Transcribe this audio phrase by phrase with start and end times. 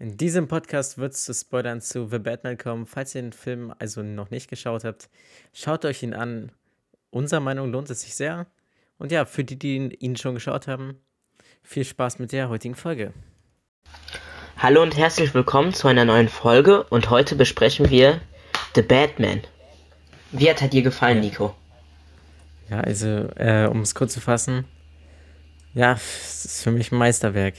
[0.00, 2.86] In diesem Podcast wird es zu Spoilern zu The Batman kommen.
[2.86, 5.10] Falls ihr den Film also noch nicht geschaut habt,
[5.52, 6.52] schaut euch ihn an.
[7.10, 8.46] Unserer Meinung lohnt es sich sehr.
[8.96, 10.96] Und ja, für die, die ihn schon geschaut haben,
[11.62, 13.12] viel Spaß mit der heutigen Folge.
[14.56, 18.22] Hallo und herzlich willkommen zu einer neuen Folge und heute besprechen wir
[18.74, 19.42] The Batman.
[20.32, 21.54] Wie hat er dir gefallen, Nico?
[22.70, 24.64] Ja, also, äh, um es kurz zu fassen,
[25.74, 27.52] ja, es ist für mich ein Meisterwerk.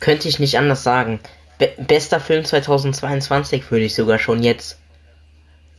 [0.00, 1.20] Könnte ich nicht anders sagen.
[1.58, 4.78] Be bester Film 2022 würde ich sogar schon jetzt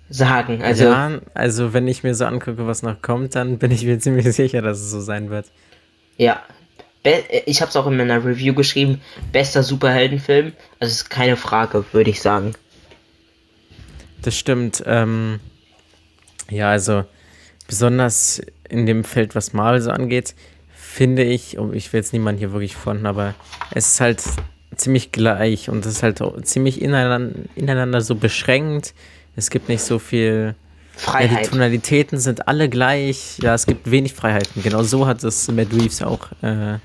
[0.09, 0.61] sagen.
[0.61, 3.99] Also, ja, also wenn ich mir so angucke, was noch kommt, dann bin ich mir
[3.99, 5.45] ziemlich sicher, dass es so sein wird.
[6.17, 6.41] Ja,
[7.45, 9.01] ich habe es auch in meiner Review geschrieben,
[9.31, 10.53] bester Superheldenfilm.
[10.79, 12.53] Also ist keine Frage, würde ich sagen.
[14.21, 14.83] Das stimmt.
[14.85, 15.39] Ähm,
[16.49, 17.05] ja, also
[17.67, 20.35] besonders in dem Feld, was Marvel so angeht,
[20.99, 23.33] finde ich, ich will jetzt niemanden hier wirklich fronten, aber
[23.71, 24.21] es ist halt
[24.75, 28.93] ziemlich gleich und es ist halt ziemlich ineinander, ineinander so beschränkt.
[29.37, 30.55] Es gibt nicht so viel.
[30.97, 31.31] Freiheit.
[31.31, 33.37] Ja, die Tonalitäten sind alle gleich.
[33.41, 34.61] Ja, es gibt wenig Freiheiten.
[34.61, 36.81] Genau so hat es Matt Reeves auch äh, in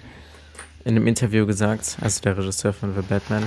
[0.84, 3.42] einem Interview gesagt, also der Regisseur von The Batman,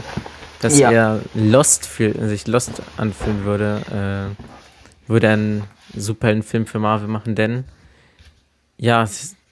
[0.59, 0.92] dass ja.
[0.92, 5.64] er Lost fühl, sich Lost anfühlen würde, äh, würde einen
[5.95, 7.64] Superheldenfilm für Marvel machen, denn
[8.75, 9.08] ja,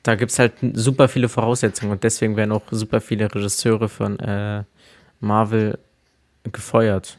[0.06, 4.20] da gibt es halt super viele Voraussetzungen und deswegen werden auch super viele Regisseure von
[4.20, 4.64] äh,
[5.20, 5.80] Marvel
[6.44, 7.18] gefeuert.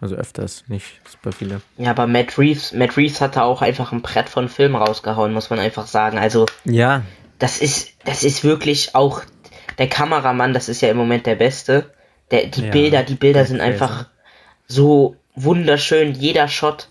[0.00, 1.62] Also öfters, nicht super viele.
[1.78, 5.48] Ja, aber Matt Reeves, Matt Reeves hatte auch einfach ein Brett von Film rausgehauen, muss
[5.48, 6.18] man einfach sagen.
[6.18, 7.02] Also ja,
[7.38, 9.22] das ist, das ist wirklich auch
[9.78, 11.92] der Kameramann, das ist ja im Moment der Beste.
[12.32, 14.06] Der, die ja, Bilder, die Bilder sind einfach
[14.66, 16.88] so wunderschön, jeder Shot.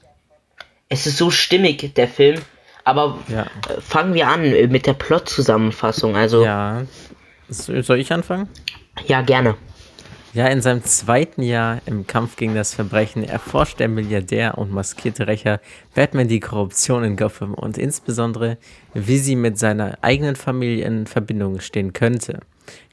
[0.88, 2.42] Es ist so stimmig, der Film.
[2.86, 3.48] Aber ja.
[3.82, 6.16] Fangen wir an mit der Plot-Zusammenfassung.
[6.16, 6.46] Also.
[6.46, 6.84] Ja.
[7.50, 8.48] Soll ich anfangen?
[9.08, 9.56] Ja, gerne.
[10.34, 15.28] Ja, in seinem zweiten Jahr im Kampf gegen das Verbrechen erforscht der Milliardär und maskierte
[15.28, 15.62] Rächer
[15.94, 18.58] Batman die Korruption in Gotham und insbesondere,
[18.94, 22.42] wie sie mit seiner eigenen Familie in Verbindung stehen könnte.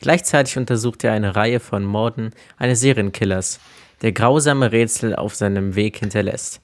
[0.00, 3.58] Gleichzeitig untersucht er eine Reihe von Morden eines Serienkillers,
[4.02, 6.60] der grausame Rätsel auf seinem Weg hinterlässt.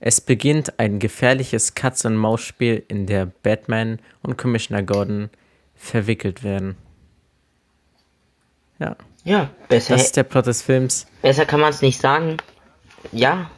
[0.00, 5.30] Es beginnt ein gefährliches Katz-und-Maus-Spiel, in der Batman und Commissioner Gordon
[5.74, 6.76] verwickelt werden.
[8.78, 8.96] Ja.
[9.24, 9.94] Ja, besser.
[9.94, 11.06] Das ist der Plot des Films.
[11.22, 12.36] Besser kann man es nicht sagen.
[13.12, 13.50] Ja.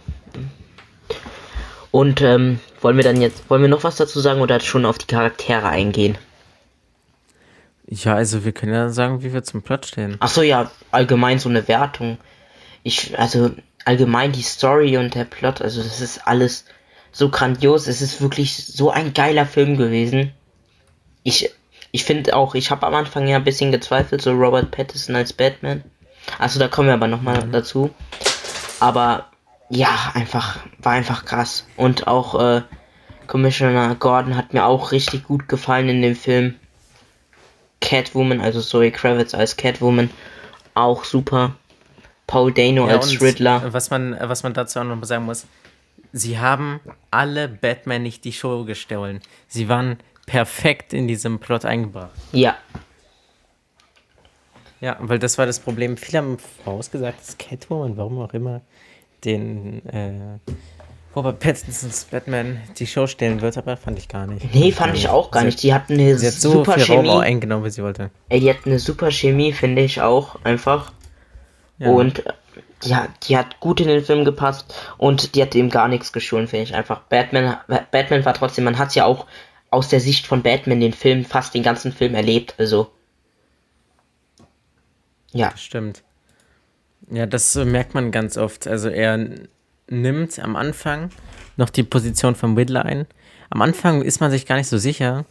[1.90, 4.98] Und ähm, wollen wir dann jetzt, wollen wir noch was dazu sagen oder schon auf
[4.98, 6.16] die Charaktere eingehen?
[7.86, 10.16] Ja, also wir können ja sagen, wie wir zum Plot stehen.
[10.20, 12.18] Ach so, ja, allgemein so eine Wertung.
[12.82, 13.50] Ich, also
[13.84, 16.64] allgemein die Story und der Plot, also das ist alles
[17.12, 17.86] so grandios.
[17.86, 20.32] Es ist wirklich so ein geiler Film gewesen.
[21.22, 21.50] Ich,
[21.90, 25.32] ich finde auch, ich habe am Anfang ja ein bisschen gezweifelt, so Robert Pattinson als
[25.32, 25.82] Batman.
[26.38, 27.52] Also da kommen wir aber nochmal mhm.
[27.52, 27.90] dazu.
[28.78, 29.26] Aber
[29.68, 31.66] ja, einfach, war einfach krass.
[31.76, 32.62] Und auch äh,
[33.26, 36.56] Commissioner Gordon hat mir auch richtig gut gefallen in dem Film.
[37.80, 40.10] Catwoman, also Zoe Kravitz als Catwoman,
[40.74, 41.54] auch super.
[42.30, 43.72] Paul Dano ja, als Riddler.
[43.72, 45.46] Was man, was man dazu auch noch sagen muss,
[46.12, 46.78] sie haben
[47.10, 49.20] alle Batman nicht die Show gestohlen.
[49.48, 52.12] Sie waren perfekt in diesem Plot eingebracht.
[52.30, 52.56] Ja.
[54.80, 55.96] Ja, weil das war das Problem.
[55.96, 58.60] Viele haben vorausgesagt, dass Catwoman, warum auch immer,
[59.24, 60.38] den äh,
[61.16, 64.54] Robert Pattinsons Batman die Show stellen wird, aber fand ich gar nicht.
[64.54, 65.62] Nee, fand ich auch gar sie nicht.
[65.64, 67.08] Die hatten eine sie hat so super viel Chemie.
[67.08, 68.12] Raum eingenommen, wie sie wollte.
[68.28, 70.92] Ey, die hat eine super Chemie, finde ich auch einfach.
[71.80, 71.90] Ja.
[71.90, 72.22] Und
[72.84, 76.12] die hat, die hat gut in den Film gepasst und die hat ihm gar nichts
[76.12, 77.00] geschoren, finde ich einfach.
[77.02, 77.56] Batman,
[77.90, 79.26] Batman war trotzdem, man hat ja auch
[79.70, 82.90] aus der Sicht von Batman den Film, fast den ganzen Film erlebt, also.
[85.32, 85.50] Ja.
[85.50, 86.02] Das stimmt.
[87.10, 88.66] Ja, das merkt man ganz oft.
[88.66, 89.26] Also er
[89.88, 91.10] nimmt am Anfang
[91.56, 93.06] noch die Position vom Riddler ein.
[93.48, 95.24] Am Anfang ist man sich gar nicht so sicher,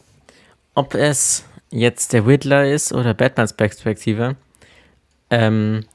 [0.74, 4.36] ob es jetzt der Riddler ist oder Batmans Perspektive.
[5.30, 5.86] Ähm,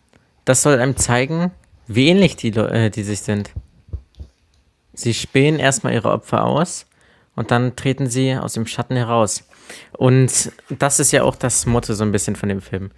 [0.45, 1.51] das soll einem zeigen,
[1.87, 3.51] wie ähnlich die, äh, die sich sind.
[4.93, 6.85] Sie spähen erstmal ihre Opfer aus
[7.35, 9.43] und dann treten sie aus dem Schatten heraus.
[9.97, 12.91] Und das ist ja auch das Motto so ein bisschen von dem Film.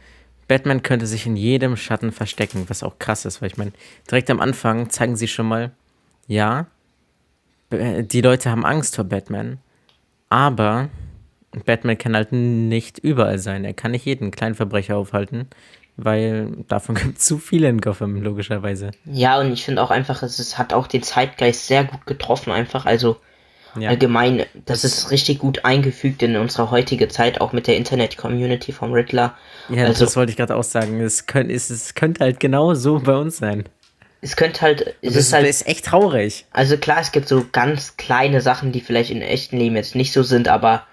[0.48, 3.72] Batman könnte sich in jedem Schatten verstecken, was auch krass ist, weil ich meine,
[4.10, 5.72] direkt am Anfang zeigen sie schon mal,
[6.28, 6.68] ja,
[7.72, 9.60] die Leute haben Angst vor Batman,
[10.30, 10.90] aber
[11.66, 13.66] Batman kann halt nicht überall sein.
[13.66, 15.48] Er kann nicht jeden kleinen Verbrecher aufhalten
[15.98, 18.92] weil davon gibt es zu viele in Gotham, logischerweise.
[19.06, 22.52] Ja, und ich finde auch einfach, es, es hat auch den Zeitgeist sehr gut getroffen,
[22.52, 22.86] einfach.
[22.86, 23.18] Also,
[23.78, 23.90] Ja.
[23.90, 28.92] Allgemein, das, ist richtig gut eingefügt in unsere heutige Zeit, auch mit der Internet-Community vom
[28.94, 29.36] Riddler.
[29.70, 31.00] Ja, also, das wollte ich gerade auch sagen.
[31.02, 33.66] Es, könnt, es, es könnte halt genau so bei uns sein.
[34.22, 36.46] es könnte halt, es Das ist halt, ist echt traurig.
[36.52, 40.12] also klar, es gibt so ganz kleine Sachen, die vielleicht in echten Leben jetzt nicht
[40.12, 40.88] so sind, aber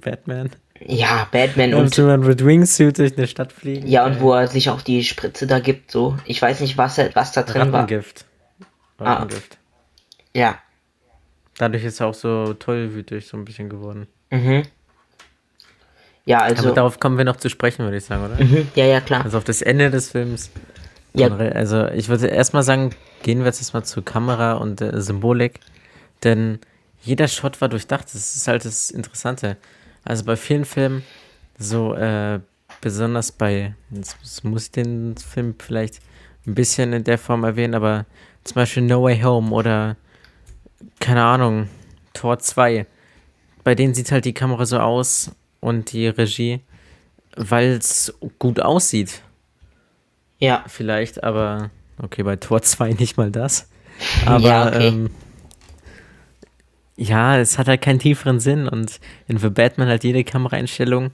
[0.00, 0.50] Batman.
[0.80, 3.86] Ja, Batman Und und so man mit Wingsuit durch eine Stadt fliegen.
[3.86, 6.16] ja, und wo er sich auch die Spritze da gibt, so.
[6.24, 7.82] Ich weiß nicht, was, er- was da drin war.
[7.82, 8.24] Rattengift.
[8.98, 9.14] Ah.
[9.14, 9.58] Rattengift.
[10.34, 10.58] Ja.
[11.58, 14.06] Dadurch ist er auch so tollwütig so ein bisschen geworden.
[14.30, 14.62] Mhm.
[16.24, 16.64] Ja, also.
[16.66, 18.42] Aber darauf kommen wir noch zu sprechen, würde ich sagen, oder?
[18.42, 19.24] Mhm, ja, ja, klar.
[19.24, 20.50] Also auf das Ende des Films.
[21.14, 21.34] Ja.
[21.34, 22.90] Also ich würde erstmal sagen,
[23.22, 25.60] gehen wir jetzt erstmal zur Kamera und äh, Symbolik.
[26.24, 26.58] Denn
[27.00, 28.06] jeder Shot war durchdacht.
[28.06, 29.56] Das ist halt das Interessante.
[30.06, 31.02] Also bei vielen Filmen,
[31.58, 32.40] so äh,
[32.80, 36.00] besonders bei, jetzt muss ich den Film vielleicht
[36.46, 38.06] ein bisschen in der Form erwähnen, aber
[38.44, 39.96] zum Beispiel No Way Home oder
[41.00, 41.68] keine Ahnung,
[42.12, 42.86] Tor 2.
[43.64, 46.60] Bei denen sieht halt die Kamera so aus und die Regie,
[47.36, 49.22] weil es gut aussieht
[50.38, 50.64] Ja.
[50.68, 51.70] vielleicht, aber
[52.00, 53.68] okay, bei Tor 2 nicht mal das.
[54.24, 54.88] Aber Ja, okay.
[54.88, 55.10] ähm,
[56.96, 61.10] ja, es hat halt keinen tieferen Sinn und in The Batman halt jede Kameraeinstellung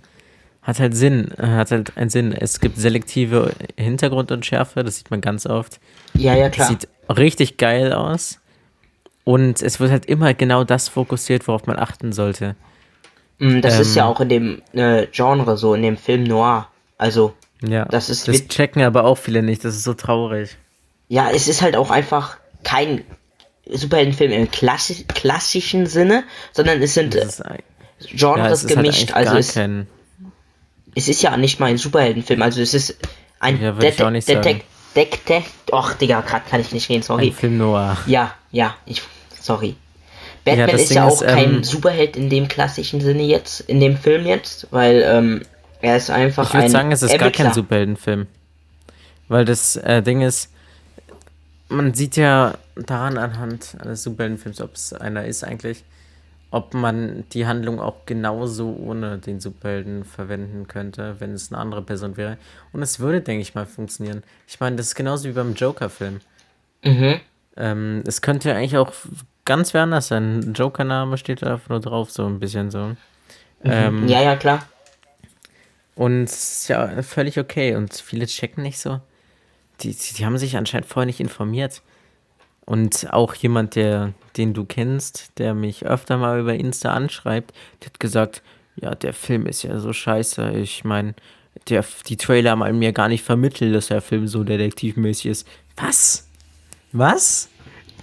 [0.62, 2.32] hat halt Sinn, äh, hat halt einen Sinn.
[2.32, 5.81] Es gibt selektive Hintergrundunschärfe, das sieht man ganz oft.
[6.14, 6.69] Ja, ja, klar.
[6.69, 8.38] Sieht richtig geil aus.
[9.25, 12.55] Und es wird halt immer genau das fokussiert, worauf man achten sollte.
[13.38, 16.69] Mm, Das ist ja ähm, auch in dem äh, Genre so, in dem Film Noir.
[16.99, 20.56] Also, Ja, Das ist das checken aber auch viele nicht, das ist so traurig.
[21.08, 23.02] ja, es ist halt auch einfach kein
[23.70, 27.59] Superheldenfilm im klassi klassischen Sinne, sondern es sind äh, ist, ein-
[28.11, 29.12] Genres ja, es halt gemischt.
[29.12, 29.87] eigentlich also es, kein,
[30.97, 32.97] es ist ja nicht mal ein Superheldenfilm, also es ist
[33.38, 34.20] ein Ja, ich auch sagen.
[34.20, 34.64] Detek
[34.94, 37.29] Detek Och, Digga, grad kann ich nicht reden, sorry.
[37.29, 37.97] ein Film noir.
[38.06, 39.00] Ja, ja, ich,
[39.41, 39.76] sorry.
[40.44, 43.61] Batman das ist Ding ja ist, auch kein ähm, Superheld in dem klassischen Sinne jetzt,
[43.61, 45.43] in dem Film jetzt, weil ähm,
[45.81, 47.55] er ist einfach Ich würde ein sagen, es ist gar kein Ermittler.
[47.55, 48.26] Superheldenfilm.
[49.29, 50.50] Weil das äh, Ding ist,
[51.72, 55.84] man sieht ja daran anhand eines Superheldenfilms, ob es einer ist eigentlich,
[56.50, 61.82] ob man die Handlung auch genauso ohne den Superhelden verwenden könnte, wenn es eine andere
[61.82, 62.36] Person wäre.
[62.72, 64.22] Und es würde, denke ich mal, funktionieren.
[64.46, 66.20] Ich meine, das ist genauso wie beim Joker-Film.
[66.84, 67.20] Mhm.
[67.56, 68.92] Ähm, es könnte ja eigentlich auch
[69.44, 70.52] ganz wer anders sein.
[70.54, 72.96] Joker-Name steht da einfach nur drauf, so ein bisschen so.
[73.64, 74.66] Ähm, Ja, ja, klar.
[75.94, 77.76] Und es ist ja völlig okay.
[77.76, 79.00] Und viele checken nicht so.
[79.82, 81.82] Die, die, haben sich anscheinend vorher nicht informiert.
[82.64, 87.87] Und auch jemand, der, den du kennst, der mich öfter mal über Insta anschreibt, der
[87.87, 88.43] hat gesagt,
[88.76, 90.52] ja, der Film ist ja so scheiße.
[90.52, 91.14] Ich meine,
[91.69, 95.49] der, die Trailer haben mir gar nicht vermittelt, dass der Film so detektivmäßig ist.
[95.76, 96.29] Was?
[96.93, 97.49] Was?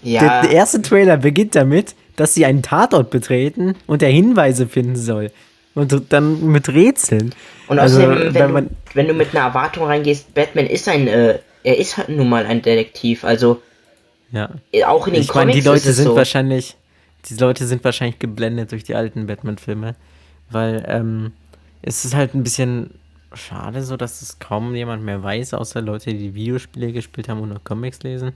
[0.03, 4.67] Ja, Der, der erste Trailer beginnt damit, dass sie einen Tatort betreten und er Hinweise
[4.67, 5.31] finden soll.
[5.75, 7.33] Und dann mit Rätseln.
[7.67, 10.87] und also, außerdem, wenn, wenn du, man, wenn du mit einer Erwartung reingehst, Batman ist
[10.89, 13.61] ein, äh, er ist halt nun mal ein Detektiv, also
[14.31, 14.49] ja.
[14.85, 16.15] auch in den Ich meine, Comics die Leute sind so.
[16.15, 16.75] wahrscheinlich,
[17.25, 19.95] die Leute sind wahrscheinlich geblendet durch die alten Batman-Filme,
[20.49, 21.33] weil ähm,
[21.81, 22.91] es ist halt ein bisschen
[23.33, 27.49] schade so, dass es kaum jemand mehr weiß, außer Leute, die Videospiele gespielt haben und
[27.49, 28.29] noch Comics lesen.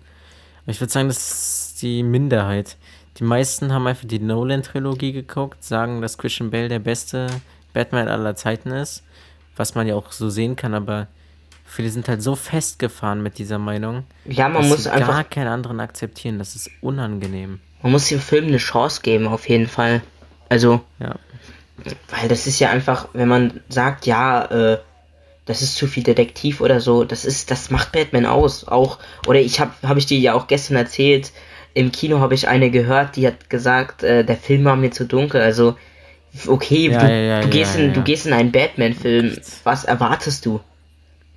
[0.63, 2.77] Aber ich würde sagen, das ist die Minderheit.
[3.17, 7.27] Die meisten haben einfach die Nolan-Trilogie geguckt, sagen, dass Christian Bale der beste
[7.73, 9.03] Batman aller Zeiten ist,
[9.55, 11.07] was man ja auch so sehen kann, aber
[11.73, 15.23] viele sind halt so festgefahren mit dieser Meinung, Ja, man dass muss sie einfach, gar
[15.23, 16.39] keinen anderen akzeptieren.
[16.39, 17.59] Das ist unangenehm.
[17.81, 20.01] man muss dem Film eine Chance geben, auf jeden Fall.
[20.49, 21.15] Also, Ja.
[22.09, 24.77] Weil das ist ja einfach, wenn man sagt, ja, äh,
[25.45, 28.67] das ist zu viel Detektiv oder so, das ist, das macht Batman aus.
[28.67, 31.31] Auch, oder ich habe, habe ich dir ja auch gestern erzählt,
[31.73, 35.05] im Kino habe ich eine gehört, die hat gesagt, äh, der Film war mir zu
[35.05, 35.41] dunkel.
[35.41, 35.75] Also,
[36.47, 39.35] okay, Ja, du, ja, ja, du gehst in, du gehst in einen Batman-Film.
[39.63, 40.61] Was erwartest du?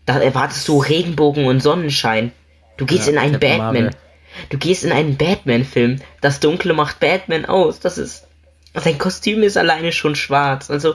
[0.07, 2.33] Da erwartest du Regenbogen und Sonnenschein.
[2.77, 3.59] Du gehst Ja, in einen Batman.
[3.59, 3.91] Marvel.
[4.51, 6.01] Du gehst in einen Batman-Film.
[6.21, 7.81] Das Dunkle macht Batman aus.
[7.81, 8.27] Das ist.
[8.75, 10.71] Sein Kostüm ist alleine schon schwarz.
[10.71, 10.95] Also.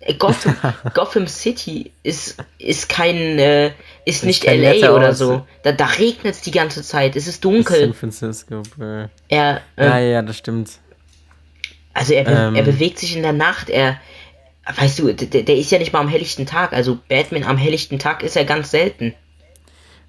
[0.00, 0.56] äh, Gotham,
[0.94, 3.70] Gotham City ist, ist kein, äh,
[4.04, 5.16] ist nicht kein LA oder Ort.
[5.16, 5.46] so.
[5.62, 7.14] Da, da regnet es die ganze Zeit.
[7.16, 7.94] Es ist San dunkel.
[7.94, 8.62] Francisco.
[8.80, 9.06] Äh.
[9.28, 10.72] Er, äh, Ja, ja, das stimmt.
[11.94, 12.54] also er, be Ähm.
[12.56, 13.70] er bewegt sich in der Nacht.
[13.70, 14.00] Er,
[14.74, 16.72] weißt du, der, der ist ja nicht mal am helllichten Tag.
[16.72, 19.14] Also Batman am helllichten Tag ist er ganz selten.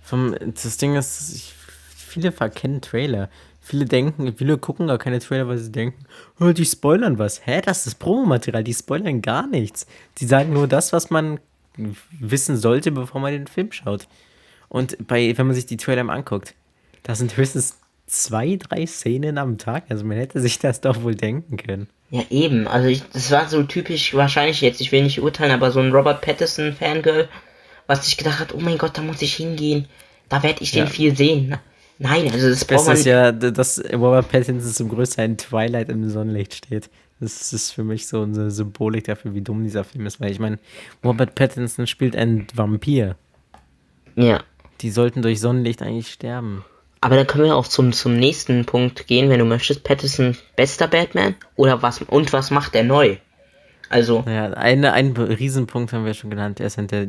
[0.01, 1.53] Vom, das Ding ist, ich,
[1.95, 3.29] viele verkennen Trailer.
[3.61, 6.05] Viele denken, viele gucken gar keine Trailer, weil sie denken,
[6.39, 7.45] oh, die spoilern was.
[7.45, 9.85] Hä, das ist Promomaterial, die spoilern gar nichts.
[10.19, 11.39] Die sagen nur das, was man
[12.19, 14.07] wissen sollte, bevor man den Film schaut.
[14.69, 16.55] Und bei, wenn man sich die Trailer mal anguckt,
[17.03, 19.83] da sind höchstens zwei, drei Szenen am Tag.
[19.89, 21.89] Also man hätte sich das doch wohl denken können.
[22.09, 22.67] Ja, eben.
[22.67, 25.91] Also ich, das war so typisch, wahrscheinlich jetzt, ich will nicht urteilen, aber so ein
[25.91, 27.27] Robert Pattinson Fangirl,
[27.85, 29.87] was sich gedacht hat, oh mein Gott, da muss ich hingehen.
[30.29, 30.89] Da werde ich den Ja.
[30.89, 31.57] viel sehen.
[31.99, 35.89] Nein, also das, Das braucht man ist ja, dass Robert Pattinson zum größten in Twilight
[35.89, 36.89] im Sonnenlicht steht.
[37.19, 40.21] Das ist für mich so eine Symbolik dafür, wie dumm dieser Film ist.
[40.21, 40.59] Weil ich meine,
[41.03, 43.15] Robert Pattinson spielt einen Vampir.
[44.15, 44.43] Ja.
[44.81, 46.63] Die sollten durch Sonnenlicht eigentlich sterben.
[47.01, 49.83] Aber dann können wir auch zum, zum nächsten Punkt gehen, wenn du möchtest.
[49.83, 53.17] Pattinson bester Batman oder was und was macht er neu?
[53.89, 56.59] Also, Naja, eine, einen Riesenpunkt haben wir schon genannt.
[56.59, 57.07] Er ist halt der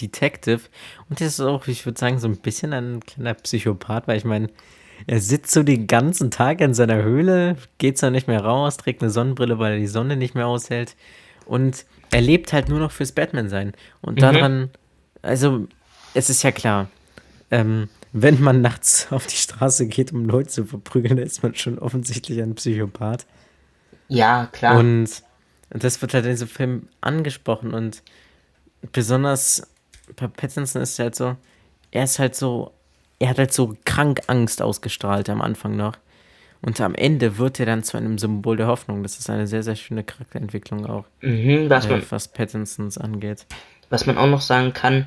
[0.00, 0.60] Detective.
[1.08, 4.24] Und er ist auch, ich würde sagen, so ein bisschen ein kleiner Psychopath, weil ich
[4.24, 4.48] meine,
[5.06, 9.02] er sitzt so den ganzen Tag in seiner Höhle, geht zwar nicht mehr raus, trägt
[9.02, 10.96] eine Sonnenbrille, weil er die Sonne nicht mehr aushält.
[11.46, 13.72] Und er lebt halt nur noch fürs Batman-Sein.
[14.00, 14.70] Und daran,
[15.22, 15.66] also,
[16.14, 16.88] es ist ja klar,
[17.50, 21.54] ähm, wenn man nachts auf die Straße geht, um Leute zu verprügeln, dann ist man
[21.54, 23.26] schon offensichtlich ein Psychopath.
[24.08, 24.78] ja, klar.
[24.78, 25.22] Und
[25.70, 28.02] das wird halt in diesem Film angesprochen und
[28.92, 29.62] besonders
[30.16, 31.36] bei Pattinson ist es halt so,
[31.90, 32.72] er ist halt so,
[33.18, 35.96] er hat halt so krank Angst ausgestrahlt am Anfang noch.
[36.60, 39.04] Und am Ende wird er dann zu einem Symbol der Hoffnung.
[39.04, 43.46] Das ist eine sehr, sehr schöne Charakterentwicklung auch, mhm, was, äh, man, was Pattinsons angeht.
[43.90, 45.06] was man auch noch sagen kann,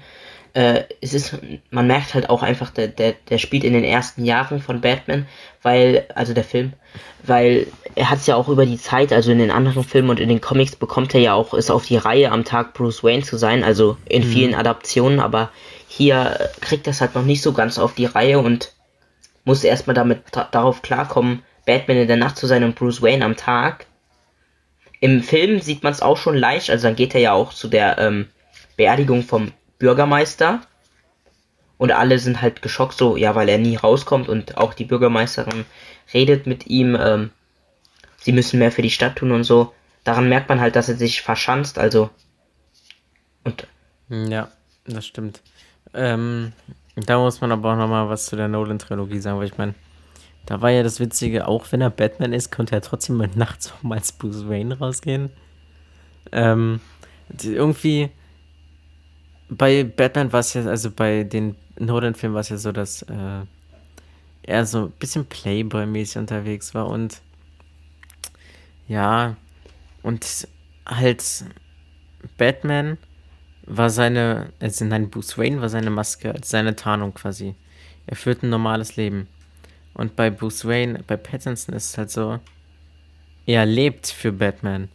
[0.53, 1.37] äh, es ist,
[1.69, 5.25] man merkt halt auch einfach, der, der, der spielt in den ersten Jahren von Batman,
[5.61, 6.73] weil, also der Film,
[7.23, 10.19] weil er hat es ja auch über die Zeit, also in den anderen Filmen und
[10.19, 13.23] in den Comics bekommt er ja auch es auf die Reihe am Tag Bruce Wayne
[13.23, 15.51] zu sein, also in vielen Adaptionen, aber
[15.87, 18.73] hier kriegt das halt noch nicht so ganz auf die Reihe und
[19.45, 23.35] muss erstmal damit darauf klarkommen, Batman in der Nacht zu sein und Bruce Wayne am
[23.35, 23.85] Tag.
[24.99, 27.67] Im Film sieht man es auch schon leicht, also dann geht er ja auch zu
[27.67, 28.27] der ähm,
[28.77, 30.61] Beerdigung vom Bürgermeister.
[31.77, 35.65] Und alle sind halt geschockt, so, ja, weil er nie rauskommt und auch die Bürgermeisterin
[36.13, 37.31] redet mit ihm, ähm,
[38.17, 39.73] sie müssen mehr für die Stadt tun und so.
[40.03, 42.11] Daran merkt man halt, dass er sich verschanzt, also.
[43.43, 43.67] Und
[44.09, 44.51] Ja,
[44.85, 45.41] das stimmt.
[45.95, 46.53] Ähm,
[46.95, 49.73] da muss man aber auch nochmal was zu der Nolan-Trilogie sagen, weil ich meine,
[50.45, 53.71] da war ja das Witzige, auch wenn er Batman ist, konnte er trotzdem mal nachts
[53.71, 55.31] auch mal als Bruce Wayne rausgehen.
[56.31, 56.79] Ähm,
[57.41, 58.11] irgendwie
[59.51, 63.41] bei Batman war es ja, also bei den Nolan-Filmen war es ja so, dass äh,
[64.43, 67.21] er so ein bisschen Playboy-mäßig unterwegs war und
[68.87, 69.35] ja,
[70.03, 70.47] und
[70.85, 71.23] halt
[72.37, 72.97] Batman
[73.65, 77.55] war seine, also nein, Bruce Wayne war seine Maske, seine Tarnung quasi.
[78.07, 79.27] Er führt ein normales Leben.
[79.93, 82.39] Und bei Bruce Wayne, bei Pattinson ist es halt so,
[83.45, 84.89] er lebt für Batman.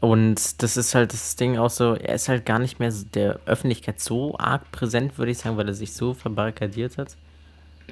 [0.00, 3.38] Und das ist halt das Ding auch so, er ist halt gar nicht mehr der
[3.44, 7.16] Öffentlichkeit so arg präsent, würde ich sagen, weil er sich so verbarrikadiert hat.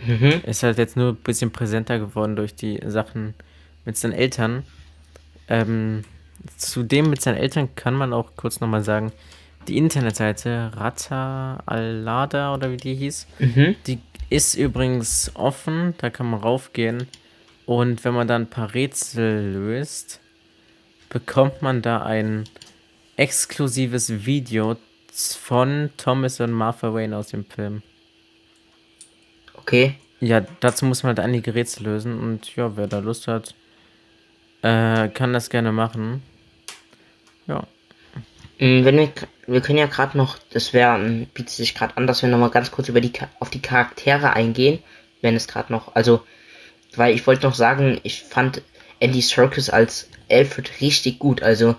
[0.06, 0.40] mhm.
[0.46, 3.34] Ist halt jetzt nur ein bisschen präsenter geworden durch die Sachen
[3.84, 4.62] mit seinen Eltern.
[5.48, 6.04] Ähm,
[6.56, 9.12] zudem mit seinen Eltern kann man auch kurz nochmal sagen,
[9.66, 13.76] die Internetseite Rata Alada oder wie die hieß, Mhm.
[13.86, 13.98] die
[14.30, 17.06] ist übrigens offen, da kann man raufgehen.
[17.66, 20.20] Und wenn man dann ein paar Rätsel löst,
[21.08, 22.44] bekommt man da ein
[23.16, 24.76] exklusives Video
[25.12, 27.82] von Thomas und Martha Wayne aus dem Film.
[29.54, 29.94] Okay.
[30.20, 33.54] Ja, dazu muss man halt einige Rätsel lösen und ja, wer da Lust hat,
[34.62, 36.22] äh, kann das gerne machen.
[37.46, 37.64] Ja.
[38.58, 39.12] Mm, Wenn wir,
[39.46, 40.98] wir können ja gerade noch, das wäre,
[41.34, 44.80] bietet sich gerade an, dass wir nochmal ganz kurz über die, auf die Charaktere eingehen,
[45.22, 46.24] wenn es gerade noch, also,
[46.96, 48.62] weil ich wollte noch sagen, ich fand
[49.00, 51.76] Andy Serkis als Alfred richtig gut, also,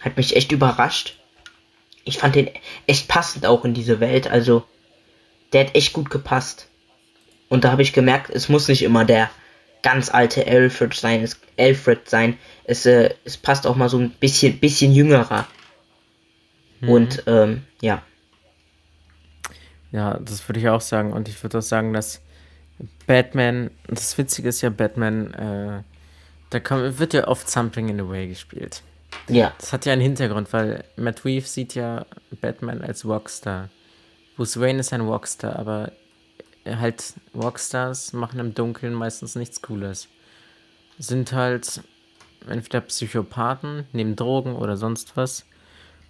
[0.00, 1.18] hat mich echt überrascht.
[2.04, 2.50] Ich fand den
[2.86, 4.64] echt passend auch in diese Welt, also,
[5.52, 6.68] der hat echt gut gepasst.
[7.48, 9.30] Und da habe ich gemerkt, es muss nicht immer der
[9.82, 14.10] ganz alte Alfred sein, es, Alfred sein, es, äh, es passt auch mal so ein
[14.10, 15.46] bisschen, bisschen jüngerer.
[16.86, 18.02] Und ähm, ja,
[19.94, 21.12] Ja, das würde ich auch sagen.
[21.12, 22.20] Und ich würde auch sagen, dass
[23.06, 25.82] Batman, das Witzige ist ja, Batman, äh,
[26.54, 28.82] da kann, wird ja oft Something in the Way gespielt.
[29.28, 32.06] ja, Das hat ja einen Hintergrund, weil Matt Reeves sieht ja
[32.40, 33.70] Batman als Rockstar.
[34.36, 35.92] Bruce Wayne ist ein Rockstar, aber
[36.64, 40.08] halt Rockstars machen im Dunkeln meistens nichts Cooles.
[40.98, 41.82] Sind halt
[42.48, 45.44] entweder Psychopathen, nehmen Drogen oder sonst was.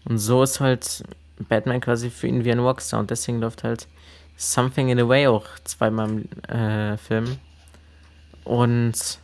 [0.04, 1.04] Und so ist halt
[1.48, 3.88] Batman quasi für ihn wie ein Rockstar und deswegen läuft halt
[4.36, 7.38] Something in a Way auch zweimal im äh, Film.
[8.44, 9.18] Und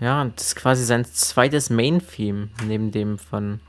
[0.00, 3.60] ja, das ist quasi sein zweites Main-Theme, neben dem von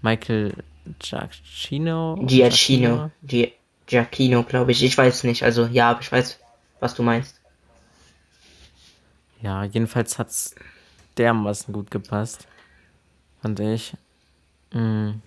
[0.00, 0.54] Michael
[0.98, 2.16] Giacchino.
[2.26, 3.52] Giacchino, Gi
[3.86, 6.38] Giacchino, glaube ich, ich weiß nicht, also ja, aber ich weiß,
[6.80, 7.40] was du meinst.
[9.40, 10.54] Ja, jedenfalls hat es
[11.18, 12.46] dermaßen gut gepasst.
[13.40, 13.94] Fand ich.
[14.72, 15.20] Mhm.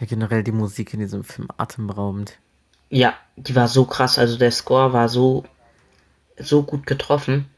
[0.00, 2.38] Ja, generell die Musik in diesem Film atemberaubend.
[2.90, 4.18] Ja, die war so krass.
[4.18, 5.44] Also der Score war so,
[6.36, 7.48] so gut getroffen.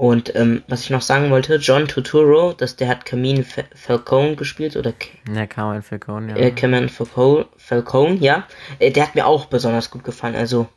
[0.00, 4.74] Und ähm, was ich noch sagen wollte, John Turturro, dass der hat Camille Falcone gespielt
[4.74, 4.94] oder
[5.30, 6.36] ja, Carmen Falcone, ja.
[6.36, 8.46] Äh, Carmen Falcone, Falcone, ja.
[8.78, 10.36] Äh, der hat mir auch besonders gut gefallen.
[10.36, 10.68] Also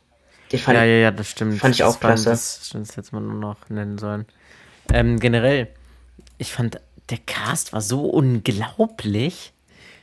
[0.52, 1.58] den fand ja, ja, ja, das stimmt.
[1.58, 2.28] Fand ich auch das klasse.
[2.28, 4.26] das stimmt, das hätte man nur noch nennen sollen.
[4.92, 5.68] Ähm, generell,
[6.36, 6.78] ich fand,
[7.08, 9.54] der Cast war so unglaublich.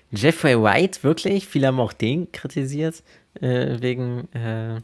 [0.09, 3.03] Jeffrey White, wirklich, viele haben auch den kritisiert,
[3.39, 4.81] äh, wegen, äh,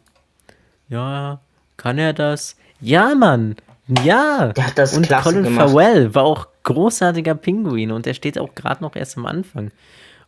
[0.90, 1.42] ja,
[1.76, 2.56] kann er das?
[2.80, 3.56] Ja, Mann,
[4.04, 4.54] ja.
[4.54, 5.70] Der hat das und klasse Colin gemacht.
[5.70, 9.72] Farrell war auch großartiger Pinguin und der steht auch gerade noch erst am Anfang.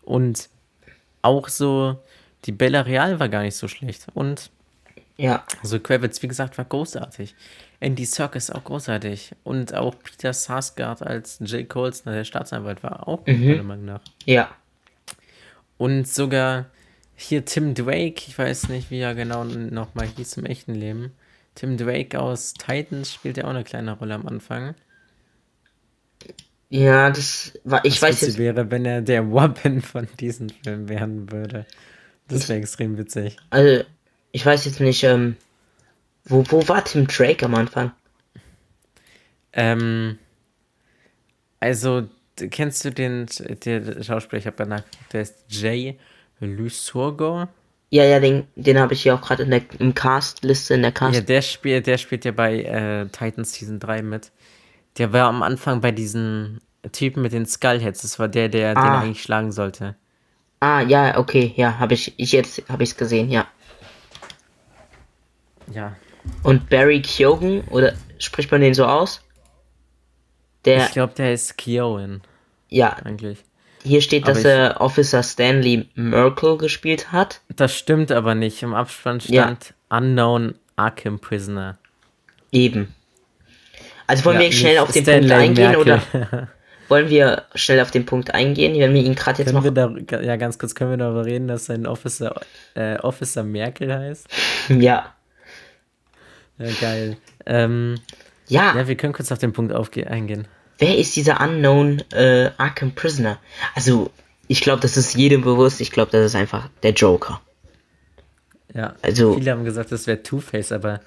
[0.01, 0.49] Und
[1.21, 1.97] auch so,
[2.45, 4.07] die Bella Real war gar nicht so schlecht.
[4.13, 4.49] Und
[5.17, 7.35] Ja, also Kravitz, wie gesagt, war großartig.
[7.81, 9.33] Andy Serkis auch großartig.
[9.43, 14.01] Und auch Peter Sarsgaard als Jay Colston, der Staatsanwalt, war auch gut, meiner Meinung nach.
[14.25, 14.49] ja.
[15.77, 16.65] Und sogar
[17.15, 21.13] hier Tim Drake, ich weiß nicht, wie er genau nochmal hieß im echten Leben.
[21.59, 24.75] Tim Drake aus Titans spielt ja auch eine kleine Rolle am Anfang.
[26.69, 30.87] Ja, das war, ich Was weiß jetzt, wäre, wenn er der Wappen von diesem Film
[30.87, 31.65] werden würde.
[32.29, 33.35] Das wäre extrem witzig.
[33.49, 33.83] also,
[34.31, 35.35] ich weiß jetzt nicht, ähm,
[36.23, 37.91] wo, wo war Tim Drake am Anfang?
[39.51, 40.17] Ähm,
[41.59, 43.25] also, kennst du den,
[43.65, 45.99] der Schauspieler, ich habe danach, der ist Jay
[46.39, 47.49] Lysurgo.
[47.91, 50.91] Ja, ja, den, den habe ich hier auch gerade in der im Cast-Liste, in der
[50.91, 51.15] Cast.
[51.15, 54.31] Ja, der spielt, der spielt ja bei äh, Titans Season 3 mit.
[54.97, 58.01] Der war am Anfang bei diesen Typen mit den Skullheads.
[58.03, 58.99] Das war der, der den Ah.
[59.01, 59.95] eigentlich schlagen sollte.
[60.59, 63.47] Ah, ja, okay, ja, habe ich, ich jetzt habe ich es gesehen, ja.
[65.71, 65.95] Ja.
[66.43, 69.21] Und Barry Keoghan, oder spricht man den so aus?
[70.65, 72.21] Der, Ich glaube, der ist Kiowan,
[72.67, 73.43] ja, eigentlich.
[73.83, 77.41] Hier steht, Aber dass er Officer Stanley Merkel gespielt hat.
[77.55, 78.61] Das stimmt aber nicht.
[78.63, 79.43] Im Abspann Ja.
[79.43, 81.77] stand Unknown Arkham Prisoner.
[82.51, 82.93] Eben.
[84.07, 85.81] Also wollen Ja, wir schnell auf den Stanley Punkt eingehen Merkel.
[86.33, 86.47] oder
[86.89, 90.35] wollen wir schnell auf den Punkt eingehen, wenn wir ihn gerade jetzt Können da, ja,
[90.35, 92.39] ganz kurz können wir darüber reden, dass sein Officer,
[92.75, 94.27] äh, Officer Merkel heißt?
[94.69, 95.13] Ja.
[96.57, 97.17] Ja, geil.
[97.45, 97.95] Ähm,
[98.47, 99.71] Ja, ja, wir können kurz auf den Punkt
[100.07, 100.47] eingehen.
[100.79, 103.37] Wer ist dieser Unknown äh, Arkham Prisoner?
[103.75, 104.09] Also,
[104.47, 105.79] ich glaube, das ist jedem bewusst.
[105.81, 107.39] Ich glaube, das ist einfach der Joker.
[108.73, 111.01] Ja, Also- viele haben gesagt, das wäre Two-Face, aber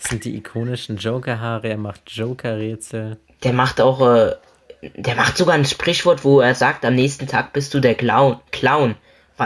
[0.00, 3.16] das sind die ikonischen Joker-Haare, er macht Joker-Rätsel.
[3.42, 4.34] Der macht auch, äh,
[4.96, 8.38] der macht sogar ein Sprichwort, wo er sagt, am nächsten Tag bist du der Clown.
[8.52, 8.94] Clown.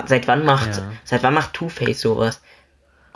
[0.07, 0.93] Seit wann macht, Ja.
[1.05, 2.41] seit wann macht Two-Face sowas?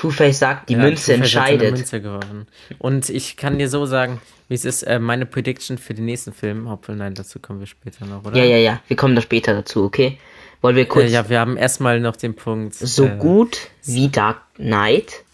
[0.08, 1.74] Two-Face sagt, die Ja, Münze entscheidet.
[1.74, 2.46] Münze geworfen.
[2.78, 6.32] Und ich kann dir so sagen, wie es ist, äh, meine Prediction für den nächsten
[6.32, 8.36] Film, obwohl nein, dazu kommen wir später noch, oder?
[8.36, 8.80] Ja, ja, ja.
[8.86, 10.18] Wir kommen da später dazu, okay?
[10.60, 12.74] Wollen wir kurz Äh, ja, wir haben erstmal noch den Punkt.
[12.74, 15.24] so äh, gut wie Dark Knight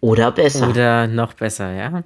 [0.00, 0.68] oder besser?
[0.70, 2.02] Oder noch besser, ja?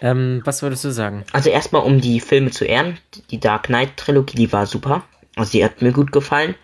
[0.00, 1.24] Ähm, was würdest du sagen?
[1.32, 2.98] Also erstmal um die Filme zu ehren,
[3.30, 5.04] die Dark Knight Trilogie, die war super.
[5.36, 6.54] Also die hat mir gut gefallen.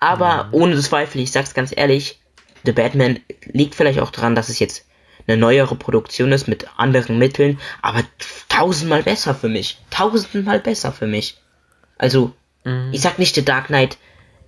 [0.00, 2.20] Aber ohne Zweifel, ich sag's ganz ehrlich,
[2.64, 4.86] The Batman liegt vielleicht auch daran, dass es jetzt
[5.26, 8.02] eine neuere Produktion ist mit anderen Mitteln, aber
[8.48, 9.78] tausendmal besser für mich.
[9.90, 11.38] Tausendmal besser für mich.
[11.98, 12.32] Also,
[12.92, 13.98] ich sag nicht, The Dark Knight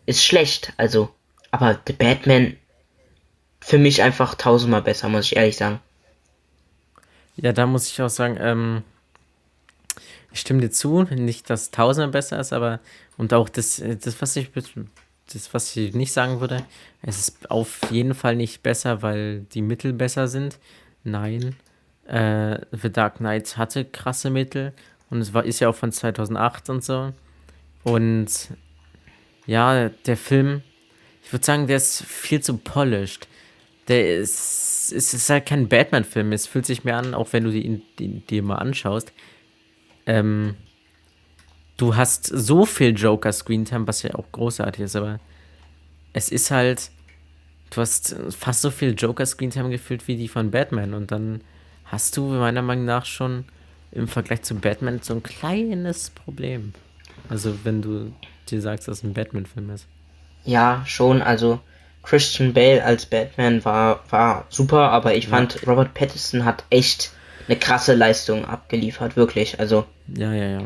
[0.07, 1.11] ist schlecht, also,
[1.51, 2.57] aber The Batman
[3.61, 5.81] für mich einfach tausendmal besser, muss ich ehrlich sagen.
[7.37, 8.83] Ja, da muss ich auch sagen, ähm,
[10.33, 12.81] ich stimme dir zu, nicht, dass Tausender besser ist, aber
[13.17, 14.51] und auch das, äh, das, was ich
[15.33, 16.65] das, was ich nicht sagen würde,
[17.03, 20.59] es ist auf jeden Fall nicht besser, weil die Mittel besser sind.
[21.05, 21.57] Nein.
[22.07, 24.73] Äh, The Dark Knight hatte krasse Mittel
[25.11, 27.13] und es war, ist ja auch von 2008 und so.
[27.83, 28.29] Und
[29.47, 30.63] ja, der Film,
[31.23, 33.29] ich würde sagen, der ist viel zu polished.
[33.89, 36.33] Der ist, es ist halt kein Batman-Film.
[36.33, 39.13] Es fühlt sich mehr an, auch wenn du die, die, die mal anschaust.
[40.07, 40.57] Ähm,
[41.77, 45.21] du hast so viel Joker-Screentime, was ja auch großartig ist, aber
[46.13, 46.91] es ist halt,
[47.71, 51.43] du hast fast so viel Joker-Screentime gefühlt wie die von Batman und dann
[51.85, 53.45] hast du meiner Meinung nach schon
[53.93, 56.73] im Vergleich zu Batman so ein kleines Problem.
[57.29, 58.13] Also wenn du
[58.49, 59.87] dir sagst, dass es ein Batman-Film ist.
[60.45, 61.61] Ja, schon, also
[62.03, 67.11] Christian Bale als Batman war, war super, aber ich fand, Robert Pattinson hat echt
[67.49, 69.59] eine krasse Leistung abgeliefert, wirklich.
[69.59, 70.63] Also, Ja, ja, ja.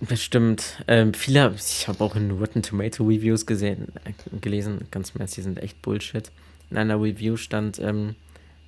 [0.00, 0.82] Bestimmt.
[0.88, 5.42] Ähm, viele, ich habe auch in Rotten Tomato Reviews gesehen, äh, gelesen, ganz Ernst, die
[5.42, 6.30] sind echt Bullshit.
[6.70, 8.14] In einer Review stand, ähm,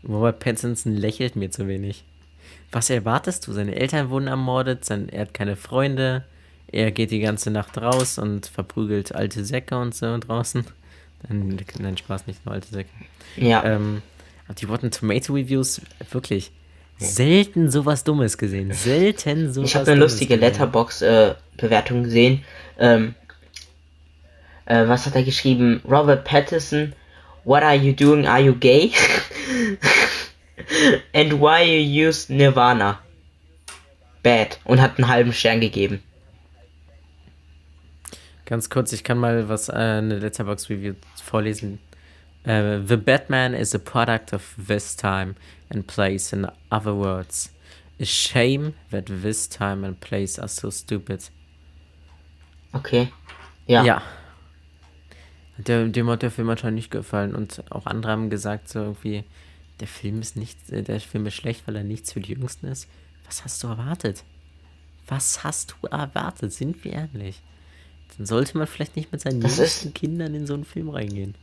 [0.07, 2.05] Robert Pattinson lächelt mir zu wenig.
[2.71, 3.53] was erwartest du?
[3.53, 6.25] Seine Eltern wurden ermordet, sein, er hat keine Freunde,
[6.67, 10.65] er geht die ganze Nacht raus und verprügelt alte Säcke und so draußen.
[11.29, 12.91] Nein, Spaß, nicht nur alte Säcke.
[13.37, 13.65] Ja.
[13.65, 14.03] Ähm,
[14.59, 16.51] die Rotten Tomato Reviews, wirklich,
[17.03, 18.73] selten sowas Dummes gesehen.
[18.73, 20.37] Selten sowas Ich habe eine Dummes lustige.
[20.37, 22.45] Letterbox-Bewertung gesehen.
[22.79, 23.15] Ähm,
[24.67, 25.81] äh, was hat er geschrieben?
[25.89, 26.95] Robert Pattinson,
[27.45, 28.27] what are you doing?
[28.27, 28.93] Are you gay?
[31.13, 33.01] And why you use Nirvana?
[34.23, 34.59] Bad.
[34.65, 36.03] Und hat einen halben Stern gegeben.
[38.45, 41.79] Ganz kurz, ich kann mal was äh, eine Letterbox Review vorlesen.
[42.45, 45.35] Äh, The Batman is a product of this time
[45.71, 46.33] and place.
[46.33, 47.53] In other words,
[48.01, 51.31] a shame that this time and place are so stupid.
[52.73, 53.13] Okay.
[53.67, 53.85] Ja.
[53.85, 54.03] Ja.
[55.59, 59.25] Der, dem hat der Film anscheinend nicht gefallen und auch andere haben gesagt, so irgendwie,
[59.81, 62.67] der Film ist nicht, äh, der Film ist schlecht, weil er nichts für die Jüngsten
[62.67, 62.89] ist.
[63.27, 64.25] Was hast du erwartet?
[65.07, 66.53] Was hast du erwartet?
[66.53, 67.43] Sind wir ehrlich?
[68.17, 71.35] Dann sollte man vielleicht nicht mit seinen Das jüngsten Kindern in so einen Film reingehen.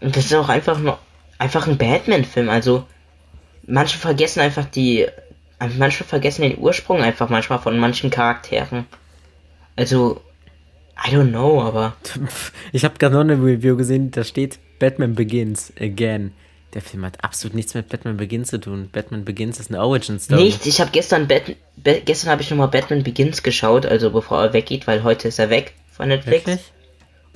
[0.00, 0.98] Und das ist auch einfach nur
[1.38, 2.48] einfach ein Batman-Film.
[2.48, 2.86] Also
[3.66, 5.06] manche vergessen einfach die,
[5.78, 8.86] manche vergessen den Ursprung einfach manchmal von manchen Charakteren.
[9.76, 10.20] Also
[11.06, 11.96] I don't know, aber
[12.72, 16.32] Ich habe gerade noch eine Review gesehen, da steht Batman Begins again.
[16.72, 18.88] Der Film hat absolut nichts mit Batman Begins zu tun.
[18.92, 20.42] Batman Begins ist eine Origin Story.
[20.42, 24.42] Nichts, ich habe gestern Bat Ba- gestern habe ich nochmal Batman Begins geschaut, also bevor
[24.42, 26.46] er weggeht, weil heute ist er weg von Netflix.
[26.46, 26.72] Wirklich?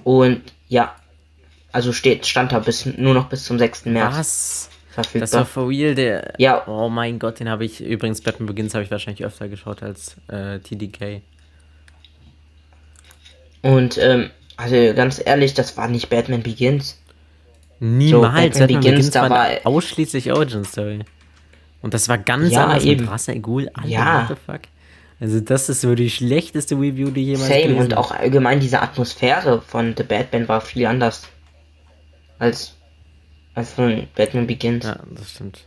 [0.05, 0.95] Und ja,
[1.73, 3.87] also steht stand da bis nur noch bis zum 6.
[3.87, 4.71] März Was?
[4.97, 5.33] Das verfügbar.
[5.41, 6.33] war for real der.
[6.39, 6.67] Ja.
[6.67, 10.17] Oh mein Gott, den habe ich übrigens Batman Begins habe ich wahrscheinlich öfter geschaut als
[10.29, 11.23] äh, TDK.
[13.63, 16.99] Und ähm, also ganz ehrlich, das war nicht Batman Begins.
[17.81, 18.23] Niemals.
[18.23, 21.05] Batman Batman Begins, Begins da war ausschließlich Origin Story.
[21.81, 23.03] Und das war ganz Ja, anders eben.
[23.03, 23.69] mit Ra's al Ghul.
[23.75, 24.29] Alter, Ja.
[24.29, 24.61] what the fuck?
[25.21, 29.61] Also das ist so die schlechteste Review, die jemals Same und auch allgemein diese Atmosphäre
[29.63, 31.23] von The Batman war viel anders
[32.39, 32.75] als
[33.55, 34.85] als von Batman Begins.
[34.85, 35.65] Ja, das stimmt.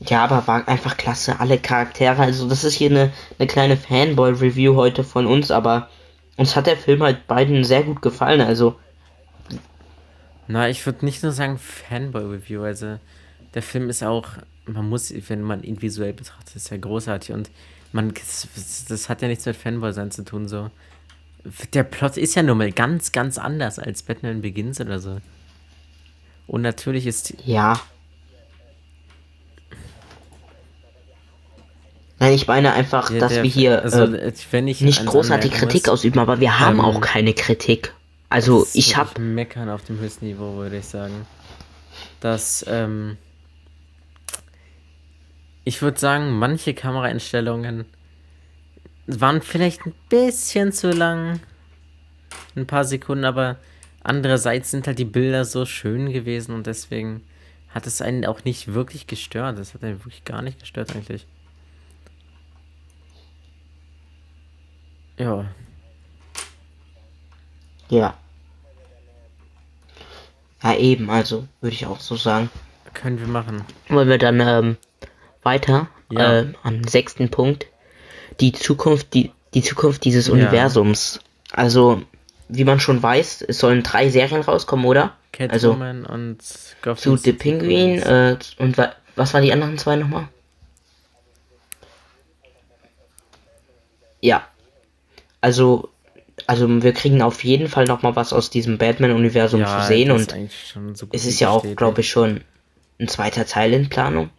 [0.00, 2.22] Ja, aber war einfach klasse, alle Charaktere.
[2.22, 5.88] Also das ist hier eine, eine kleine Fanboy-Review heute von uns, aber
[6.36, 8.40] uns hat der Film halt beiden sehr gut gefallen.
[8.40, 8.78] Also
[10.46, 12.98] Na, ich würde nicht nur sagen Fanboy-Review, also
[13.54, 14.28] der Film ist auch,
[14.66, 17.50] man muss, wenn man ihn visuell betrachtet, ist ja großartig und
[17.92, 18.48] man, das,
[18.88, 20.70] das hat ja nichts mit Fanboy sein zu tun, so.
[21.72, 25.18] Der Plot ist ja nun mal ganz, ganz anders als Batman Begins oder so.
[26.46, 27.80] Und natürlich ist, ja.
[32.20, 35.52] Nein, ich meine einfach, der- dass der- wir hier also, äh, wenn ich nicht großartig
[35.52, 37.94] Kritik muss, ausüben, aber wir haben ähm, auch keine Kritik.
[38.28, 41.26] Also ich habe Meckern auf dem höchsten Niveau, würde ich sagen.
[42.20, 43.16] Dass, ähm,
[45.64, 47.84] ich würde sagen, manche Kameraeinstellungen
[49.08, 51.40] waren vielleicht ein bisschen zu lang.
[52.54, 53.56] Ein paar Sekunden, aber
[54.02, 57.22] andererseits sind halt die Bilder so schön gewesen und deswegen
[57.70, 59.58] hat es einen auch nicht wirklich gestört.
[59.58, 61.26] Das hat einen wirklich gar nicht gestört eigentlich.
[65.18, 65.46] Ja,
[67.88, 68.16] ja.
[70.62, 72.50] Ja, eben, also würde ich auch so sagen.
[72.94, 73.64] können wir machen.
[73.88, 74.76] Wollen wir dann ähm,
[75.42, 76.40] weiter Ja.
[76.40, 77.66] äh, am sechsten Punkt
[78.40, 81.20] die Zukunft, die, die Zukunft dieses Universums.
[81.52, 82.02] Also,
[82.48, 85.14] wie man schon weiß, es sollen drei Serien rauskommen, oder?
[85.46, 86.38] Also Catwoman und
[86.82, 90.28] Gotham zu The Penguin äh, und wa was waren die anderen zwei nochmal?
[94.20, 94.46] Ja.
[95.40, 95.90] Also,
[96.46, 100.76] also wir kriegen auf jeden Fall nochmal was aus diesem Batman-Universum zu sehen und ist
[101.12, 102.42] es ist ja auch, glaube ich, schon
[103.00, 104.30] ein zweiter Teil in Planung.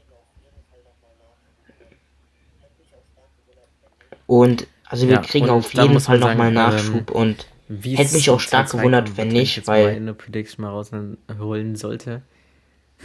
[4.30, 8.14] Und also wir Ja, kriegen und auf jeden Fall nochmal sagen, Nachschub und Wie hätte
[8.14, 12.22] mich auch stark gewundert, wenn wenn ich nicht, weil- eine Prediction mal rausholen sollte.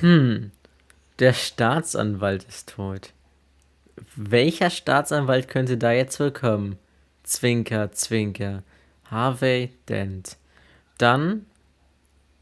[0.00, 0.50] Hm,
[1.20, 3.14] der Staatsanwalt ist tot.
[4.16, 6.76] Welcher Staatsanwalt könnte da jetzt willkommen?
[7.22, 8.62] Zwinker, Zwinker.
[9.10, 10.37] Harvey Dent.
[10.98, 11.46] Dann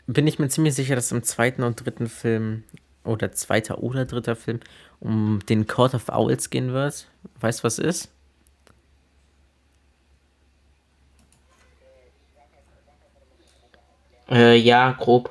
[0.09, 2.65] bin ich mir ziemlich sicher, dass im zweiten und dritten Film
[3.05, 4.59] oder zweiter oder dritter Film
[4.99, 7.07] um den Court of Owls gehen wird.
[7.39, 8.09] Weißt du, was ist?
[14.33, 15.31] Äh, ja, grob.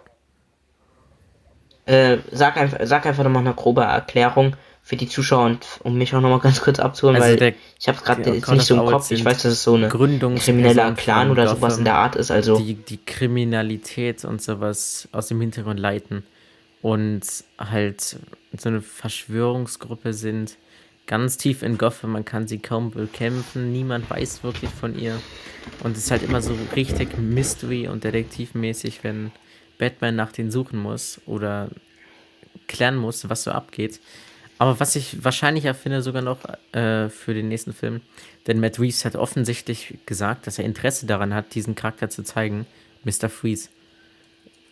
[1.85, 6.13] Äh, sag einfach, sag einfach nochmal eine grobe Erklärung für die Zuschauer und um mich
[6.15, 8.67] auch nochmal ganz kurz abzuholen, Also weil der- ich habe gerade der jetzt Court nicht
[8.67, 9.11] so im Kopf.
[9.11, 12.31] Ich weiß, dass es so eine krimineller Clan oder sowas Gotham, in der Art ist.
[12.31, 16.23] Also die die Kriminalität und sowas aus dem Hintergrund leiten.
[16.83, 17.21] und
[17.59, 18.01] halt
[18.57, 20.57] so eine Verschwörungsgruppe sind,
[21.07, 25.19] ganz tief in Gotham, man kann sie kaum bekämpfen, niemand weiß wirklich von ihr
[25.83, 29.31] und es ist halt immer so richtig Mystery und Detektivmäßig, wenn
[29.77, 31.69] Batman nach denen suchen muss oder
[32.67, 33.99] klären muss, was so abgeht.
[34.57, 36.37] Aber was ich wahrscheinlicher finde, sogar noch
[36.71, 38.01] äh, für den nächsten Film,
[38.45, 42.67] denn Matt Reeves hat offensichtlich gesagt, dass er Interesse daran hat, diesen Charakter zu zeigen,
[43.03, 43.29] Mr.
[43.29, 43.69] Freeze.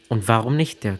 [0.07, 0.83] Und warum nicht?
[0.83, 0.99] Der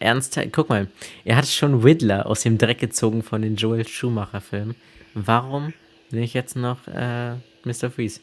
[0.00, 0.88] ernst, guck mal,
[1.24, 4.74] er hat schon Riddler aus dem Dreck gezogen von den Joel Schumacher-Filmen.
[5.14, 5.72] Warum
[6.10, 7.34] will ich jetzt noch äh,
[7.64, 7.90] Mr.
[7.90, 8.20] Freeze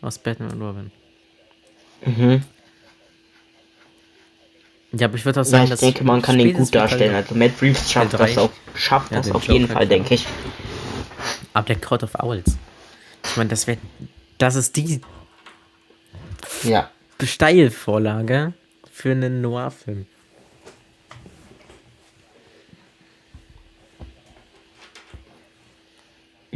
[0.00, 0.90] aus Batman und Robin?
[2.04, 2.42] Mhm.
[4.92, 7.14] Ja, aber ich würde auch sagen, ja, ich denke, man kann den gut darstellen.
[7.14, 10.26] Also Matt Reeves schafft das, auch, schafft ja, das auf jeden Fall, denke ich.
[11.52, 12.56] Aber der Court of Owls.
[13.24, 13.78] Ich meine, das wäre,
[14.38, 15.00] das ist die
[16.62, 16.90] ja.
[17.22, 18.54] Steilvorlage
[18.90, 20.06] für einen Noir-Film.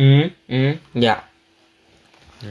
[0.00, 1.22] Mhm, mhm, ja.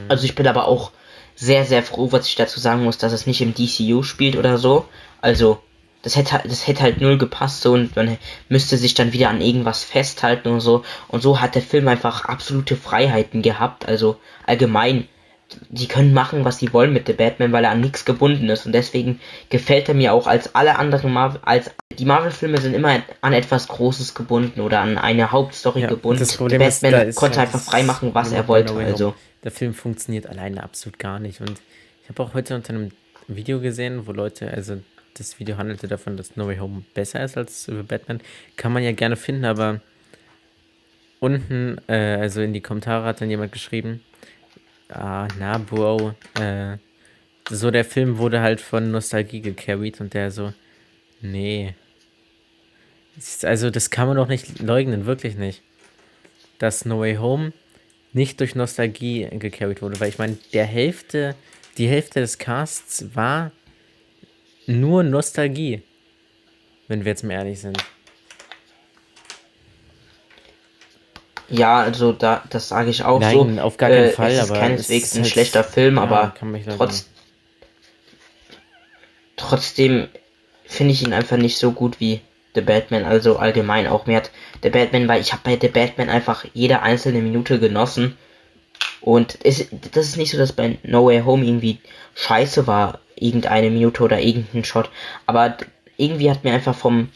[0.08, 0.92] Also ich bin aber auch
[1.34, 4.56] sehr, sehr froh, was ich dazu sagen muss, dass es nicht im DCU spielt oder
[4.56, 4.86] so.
[5.20, 5.60] Also
[6.02, 9.40] das hätte, das hätte halt null gepasst so und man müsste sich dann wieder an
[9.40, 10.84] irgendwas festhalten und so.
[11.08, 13.88] Und so hat der Film einfach absolute Freiheiten gehabt.
[13.88, 15.08] Also allgemein,
[15.70, 18.64] die können machen, was sie wollen mit The Batman, weil er an nichts gebunden ist.
[18.64, 23.02] Und deswegen gefällt er mir auch als alle anderen Marvel, als die Marvel-Filme sind immer
[23.20, 26.20] an etwas Großes gebunden oder an eine Hauptstory ja, gebunden.
[26.20, 28.74] Das Problem Batman ist, konnte einfach frei machen, was er wollte.
[28.74, 29.14] Also.
[29.44, 31.40] Der Film funktioniert alleine absolut gar nicht.
[31.40, 31.60] Und
[32.02, 32.90] ich habe auch heute unter einem
[33.28, 34.78] Video gesehen, wo Leute, also
[35.18, 38.20] das Video handelte davon, dass No Way Home besser ist als über Batman.
[38.56, 39.80] Kann man ja gerne finden, aber
[41.18, 44.02] unten, äh, also in die Kommentare hat dann jemand geschrieben,
[44.88, 46.78] ah, na, Bro, äh,
[47.50, 50.52] so der Film wurde halt von Nostalgie gecarried und der so,
[51.20, 51.74] nee.
[53.42, 55.62] Also das kann man doch nicht leugnen, wirklich nicht.
[56.58, 57.52] Dass No Way Home
[58.12, 61.34] nicht durch Nostalgie gecarried wurde, weil ich meine, der Hälfte,
[61.78, 63.52] die Hälfte des Casts war
[64.66, 65.82] nur Nostalgie.
[66.88, 67.78] Wenn wir jetzt mal ehrlich sind.
[71.48, 73.60] Ja, also da, das sage ich auch Nein, so.
[73.60, 74.30] auf gar keinen äh, Fall.
[74.30, 76.34] Es ist aber keineswegs ein halt, schlechter Film, ja, aber
[76.76, 77.08] trotz,
[79.36, 80.08] trotzdem
[80.70, 82.20] finde ich ihn einfach nicht so gut wie
[82.54, 83.04] The Batman.
[83.04, 84.30] Also allgemein auch mehr hat
[84.62, 88.16] The Batman, weil ich habe bei The Batman einfach jede einzelne Minute genossen.
[89.00, 91.78] Und es, das ist nicht so, dass bei No Way Home irgendwie
[92.14, 94.90] scheiße war irgendeine Minute oder irgendein Shot.
[95.26, 95.56] Aber
[95.96, 97.08] irgendwie hat mir einfach vom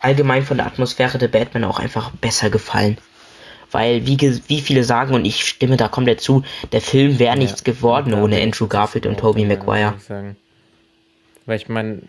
[0.00, 2.96] allgemein von der Atmosphäre der Batman auch einfach besser gefallen.
[3.72, 4.18] Weil, wie,
[4.48, 6.42] wie viele sagen, und ich stimme da komplett zu,
[6.72, 9.94] der Film wäre ja, nichts geworden ohne Andrew Garfield und Tobey Maguire.
[11.46, 12.02] Weil ich meine,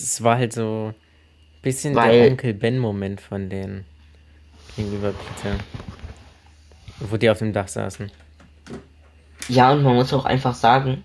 [0.00, 3.84] es war halt so ein bisschen Weil, der Onkel Ben-Moment von denen
[4.76, 5.56] gegenüber Peter.
[7.00, 8.10] Wo die auf dem Dach saßen.
[9.48, 11.04] Ja, und man muss auch einfach sagen,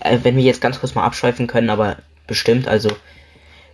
[0.00, 2.90] äh, wenn wir jetzt ganz kurz mal abschweifen können, aber bestimmt, also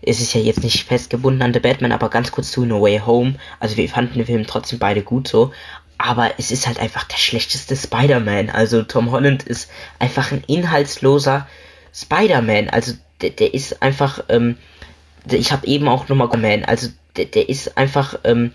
[0.03, 3.03] es ist ja jetzt nicht festgebunden an The Batman, aber ganz kurz zu No Way
[3.07, 3.35] Home.
[3.61, 5.53] Also wir fanden den Film trotzdem beide gut so.
[5.97, 8.51] Aber es ist halt einfach der schlechteste Spider-Man.
[8.51, 11.47] Also Tom Holland ist einfach ein inhaltsloser
[11.95, 12.71] Spider-Man.
[12.71, 14.57] Also der, der ist einfach, ähm,
[15.31, 18.53] ich habe eben auch nochmal Man, also der, der ist einfach, ähm,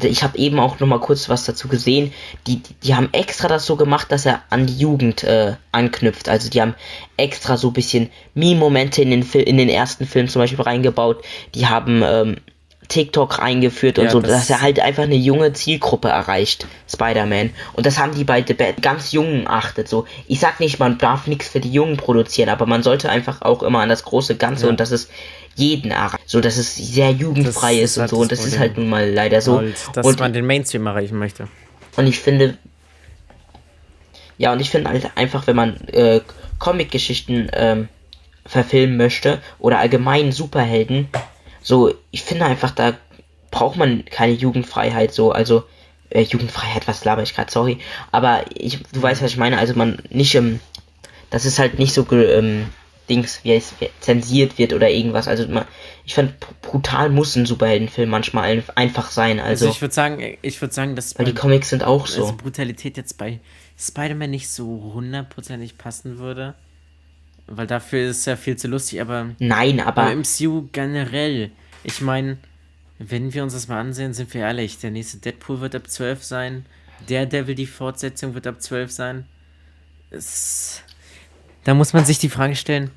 [0.00, 2.12] ich habe eben auch noch mal kurz was dazu gesehen.
[2.46, 6.28] Die, die haben extra das so gemacht, dass er an die Jugend äh, anknüpft.
[6.28, 6.76] Also die haben
[7.16, 11.24] extra so bisschen Meme-Momente in den, in den ersten Filmen zum Beispiel reingebaut.
[11.54, 12.36] Die haben ähm,
[12.88, 17.50] TikTok reingeführt und ja, so, das dass er halt einfach eine junge Zielgruppe erreicht, Spider-Man.
[17.74, 19.88] Und das haben die bei The Bad ganz Jungen achtet.
[19.88, 23.42] So, ich sag nicht, man darf nichts für die Jungen produzieren, aber man sollte einfach
[23.42, 24.70] auch immer an das große Ganze ja.
[24.70, 25.10] und das ist
[25.54, 26.22] jeden erreicht.
[26.26, 28.16] So, dass es sehr jugendfrei das ist, und so.
[28.18, 29.58] Und das ist halt nun mal leider so.
[29.58, 31.48] Halt, dass und, man den Mainstream erreichen möchte.
[31.96, 32.56] Und ich finde,
[34.38, 36.20] ja, und ich finde halt einfach, wenn man äh,
[36.58, 37.88] Comic-Geschichten ähm,
[38.46, 41.08] verfilmen möchte oder allgemein Superhelden,
[41.68, 42.96] so, ich finde einfach, da
[43.50, 45.64] braucht man keine Jugendfreiheit so, also
[46.08, 47.76] äh, Jugendfreiheit, was laber ich gerade, sorry,
[48.10, 50.60] aber ich, du weißt, was ich meine, also man nicht, ähm,
[51.28, 52.68] das ist halt nicht so ähm,
[53.10, 55.28] Dings, wie es zensiert wird oder irgendwas.
[55.28, 55.66] Also man,
[56.06, 59.38] ich fand brutal muss ein Superheldenfilm manchmal einfach sein.
[59.38, 62.22] Also, also ich würde sagen, ich würde sagen, dass weil die Comics sind auch so.
[62.22, 63.40] Also Brutalität jetzt bei
[63.78, 66.54] Spider-Man nicht so hundertprozentig passen würde,
[67.48, 69.00] weil dafür ist es ja viel zu lustig.
[69.00, 71.50] Aber nein, aber im MCU generell.
[71.84, 72.38] Ich meine,
[72.98, 76.22] wenn wir uns das mal ansehen, sind wir ehrlich, der nächste Deadpool wird ab 12
[76.22, 76.66] sein.
[77.08, 79.26] Der Devil, die Fortsetzung wird ab 12 sein.
[80.10, 80.82] Es
[81.68, 82.90] da muss man sich die Frage stellen,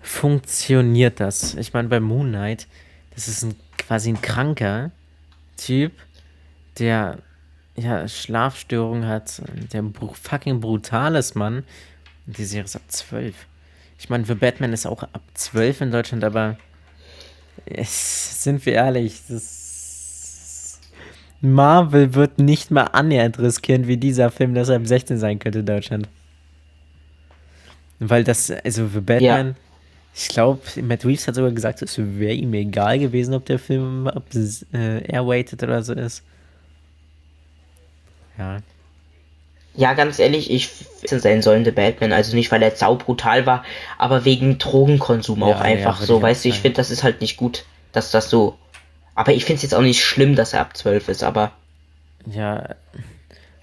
[0.00, 1.52] funktioniert das?
[1.54, 2.66] Ich meine, bei Moon Knight,
[3.14, 4.90] Das ist ein, quasi ein kranker
[5.58, 5.92] Typ,
[6.78, 7.18] der
[7.76, 9.42] ja Schlafstörungen hat,
[9.74, 11.64] der fucking brutal ist, Mann.
[12.26, 13.34] Und die Serie ist ab 12.
[13.98, 16.58] Ich meine, für Batman ist auch ab 12 in Deutschland, aber
[17.66, 20.80] es, sind wir ehrlich, das
[21.40, 25.60] Marvel wird nicht mal annähernd riskieren, wie dieser Film, dass er ab 16 sein könnte
[25.60, 26.08] in Deutschland.
[28.00, 29.56] Weil das, also für Batman,
[30.14, 34.08] ich glaube, Matt Reeves hat sogar gesagt, es wäre ihm egal gewesen, ob der Film
[34.12, 34.24] ob
[34.72, 36.22] äh, airweighted oder so ist.
[38.38, 38.58] Ja.
[39.76, 43.44] Ja, ganz ehrlich, ich finde sein sollen The Batman, also nicht weil er sau brutal
[43.44, 43.64] war,
[43.98, 47.02] aber wegen Drogenkonsum Ja, auch ja, einfach würde so, weißt du, ich finde, das ist
[47.02, 48.56] halt nicht gut, dass das so.
[49.16, 51.52] Aber ich finde es jetzt auch nicht schlimm, dass er ab 12 ist, aber
[52.26, 52.76] Ja,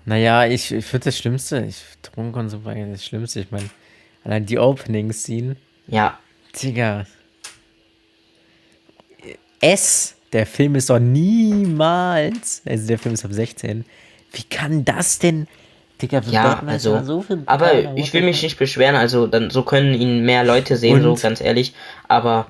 [0.06, 3.40] naja, ich, ich finde das Schlimmste, ich Drogenkonsum war eigentlich das Schlimmste.
[3.40, 3.70] Ich meine,
[4.24, 5.56] allein die Opening-Scene,
[5.88, 6.18] ja,
[6.62, 7.06] Digga.
[9.60, 13.86] S, der Film ist doch niemals, also der Film ist ab 16.
[14.32, 15.48] Wie kann das denn,
[16.02, 16.94] Digga, ja, ist also.
[16.96, 20.76] ja so aber ich will mich nicht beschweren, also dann so können ihn mehr Leute
[20.76, 21.74] sehen, so Und- ganz ehrlich,
[22.08, 22.48] aber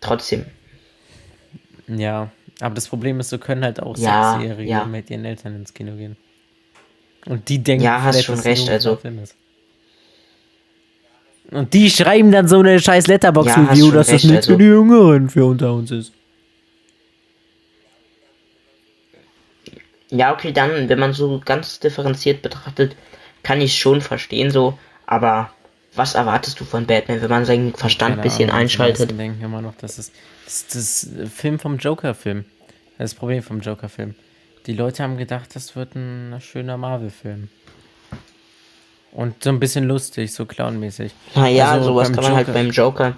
[0.00, 0.46] trotzdem.
[1.86, 4.84] Ja, aber das Problem ist, so können halt auch Ja, Sechsjährige ja.
[4.84, 6.16] mit ihren Eltern ins Kino gehen.
[7.26, 8.98] Und die denken, Ja, hast schon recht, also-.
[11.50, 14.52] Und die schreiben dann so eine scheiß Ja, Letterbox-Review, schon dass das recht, nichts also-
[14.52, 16.12] für die Jüngeren für unter uns ist.
[20.10, 22.96] Ja, okay, dann, wenn man so ganz differenziert betrachtet,
[23.42, 25.50] kann ich schon verstehen so, aber
[25.94, 28.98] was erwartest du von Batman, wenn man seinen Verstand ein bisschen Ahnung, die einschaltet?
[29.00, 30.12] meisten denken immer noch, das ist
[30.44, 32.44] das, das Film vom Joker-Film.
[32.98, 34.14] Das Problem vom Joker-Film.
[34.66, 37.48] Die Leute haben gedacht, das wird ein schöner Marvel-Film.
[39.12, 41.12] Und so ein bisschen lustig, so clownmäßig.
[41.34, 43.16] Naja, Also sowas kann man halt Joker- beim Joker,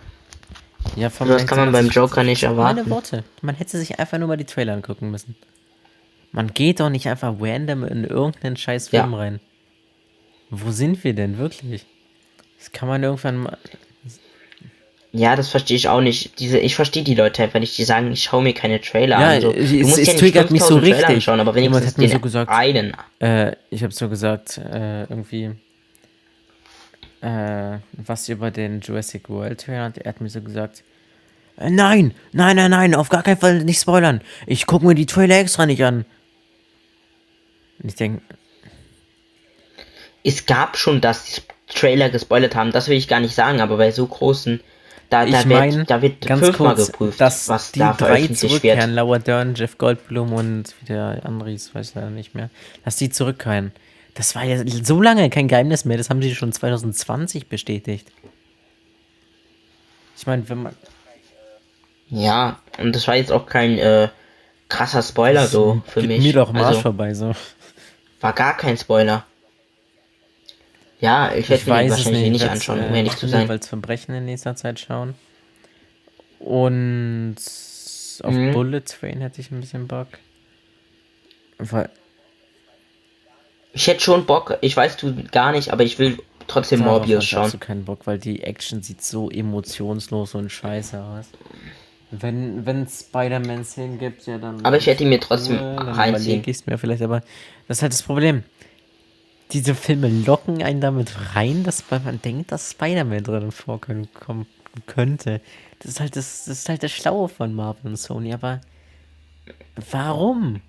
[0.96, 2.90] Ja, vom sowas kann man beim Joker nicht Meine erwarten.
[2.90, 3.24] Worte.
[3.42, 5.34] Man hätte sich einfach nur mal die Trailer angucken müssen.
[6.32, 9.18] Man geht doch nicht einfach random in irgendeinen scheiß Film Ja.
[9.18, 9.40] rein.
[10.50, 11.84] Wo sind wir denn wirklich?
[12.58, 13.58] Das kann man irgendwann mal.
[15.12, 16.38] Ja, das verstehe ich auch nicht.
[16.38, 19.28] Diese, ich verstehe die Leute einfach nicht, die sagen, ich schaue mir keine Trailer Ja,
[19.30, 19.40] an.
[19.40, 19.50] So.
[19.52, 21.14] es- Du es- musst es ja nicht triggert mich so 5000 Trailer richtig.
[21.16, 22.92] anschauen, aber Jemand wenigstens hat mir so gesagt, einen.
[23.18, 25.50] Äh, ich habe so gesagt, äh, irgendwie.
[27.22, 30.84] Äh, was über den Jurassic World Trailer und er hat mir so gesagt.
[31.58, 34.20] Äh, nein, nein, nein, nein, auf gar keinen Fall nicht spoilern.
[34.46, 36.06] Ich gucke mir die Trailer extra nicht an.
[37.82, 38.22] Ich denke,
[40.22, 43.76] Es gab schon, dass die Trailer gespoilert haben, das will ich gar nicht sagen, aber
[43.76, 44.60] bei so großen,
[45.08, 47.94] da, ich da meine, wird, da wird ganz fünfmal kurz, geprüft, dass was die da
[47.94, 48.96] drei zurückkehren, wird.
[48.96, 52.50] Laura Dern, Jeff Goldblum und wie der andere ist, weiß ich leider nicht mehr,
[52.84, 53.72] dass die zurückkehren.
[54.14, 58.08] Das war ja so lange kein Geheimnis mehr, das haben sie schon 2020 bestätigt.
[60.16, 60.76] Ich meine, wenn man.
[62.10, 64.08] Ja, und das war jetzt auch kein äh,
[64.68, 66.22] krasser Spoiler so für mich.
[66.22, 67.32] mir doch Marsch also, vorbei, so.
[68.20, 69.24] War gar kein Spoiler.
[71.00, 72.32] Ja, ich werde Ich mir den wahrscheinlich nicht.
[72.32, 73.48] nicht, ich anschauen, um ehrlich zu äh, sein.
[73.48, 75.14] Weil Verbrechen in nächster Zeit schauen.
[76.38, 77.36] Und
[78.22, 78.52] auf Mhm.
[78.52, 80.08] Bullet Train hätte ich ein bisschen Bock.
[81.58, 81.88] Weil,
[83.72, 87.24] Ich hätte schon Bock, ich weiß du gar nicht, aber ich will trotzdem darauf Morbius
[87.24, 87.50] schauen.
[87.50, 91.26] du keinen Bock, weil die Action sieht so emotionslos und scheiße aus.
[92.12, 94.64] Wenn wenn Spider-Man-Szenen gibt, ja dann.
[94.64, 96.42] Aber ich ihn mir trotzdem cool, reinziehen.
[96.44, 97.20] ich mir vielleicht, aber
[97.68, 98.42] das ist halt das Problem.
[99.52, 104.46] Diese Filme locken einen damit rein, dass man denkt, dass Spider-Man drin vorkommen kommen
[104.86, 105.40] könnte.
[105.80, 108.60] Das ist halt das, das ist halt das Schlaue von Marvel und Sony, aber
[109.90, 110.60] warum?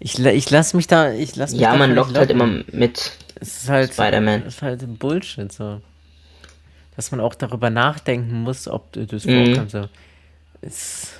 [0.00, 2.60] Ich, ich lasse mich da, ich lasse mich Ja, man lockt halt locken.
[2.64, 3.12] immer mit.
[3.40, 4.42] Es ist halt, Spider-Man.
[4.44, 5.80] ist halt Bullshit, so.
[6.96, 9.46] Dass man auch darüber nachdenken muss, ob das Mhm.
[9.46, 9.88] vorkommt, so.
[10.60, 11.12] Es,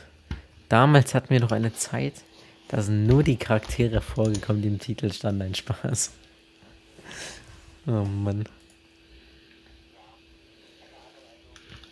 [0.69, 2.15] damals hatten wir noch eine Zeit,
[2.69, 6.13] da sind nur die Charaktere vorgekommen, die im Titel standen, ein Spaß.
[7.87, 8.45] Oh Mann.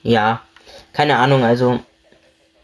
[0.03, 0.43] Ja,
[0.93, 1.81] keine Ahnung, also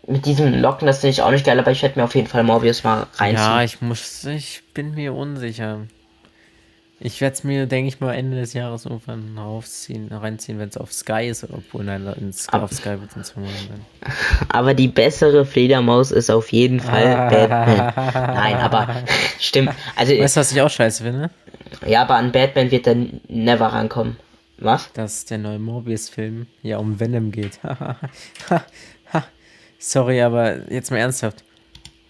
[0.06, 2.26] mit diesem Locken, das finde ich auch nicht geil, aber ich werde mir auf jeden
[2.26, 3.36] Fall Morbius mal reinziehen.
[3.36, 5.86] Ja, ich muss, ich bin mir unsicher.
[7.04, 10.76] Ich werde es mir, denke ich mal, Ende des Jahres irgendwann raufziehen, reinziehen, wenn es
[10.76, 13.80] auf Sky ist, obwohl nein, Ab- auf Sky wird es in zwei Monaten sein.
[14.50, 17.92] Aber die bessere Fledermaus ist auf jeden Fall Batman.
[18.34, 19.02] Nein, aber
[19.40, 19.70] stimmt.
[19.96, 21.30] Also Weißt du, was ich auch scheiße finde?
[21.86, 22.94] ja, aber an Batman wird er
[23.28, 24.16] never rankommen.
[24.58, 24.92] Was?
[24.92, 27.58] dass der neue Morbius-Film ja um Venom geht.
[29.78, 31.42] Sorry, aber jetzt mal ernsthaft.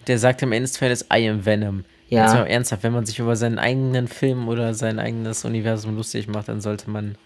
[0.07, 1.85] Der sagt im Endeffekt, I am Venom.
[2.13, 2.25] Ja.
[2.27, 6.29] Jetzt mal ernsthaft, wenn man sich über seinen eigenen Film oder sein eigenes Universum lustig
[6.29, 7.17] macht, dann sollte man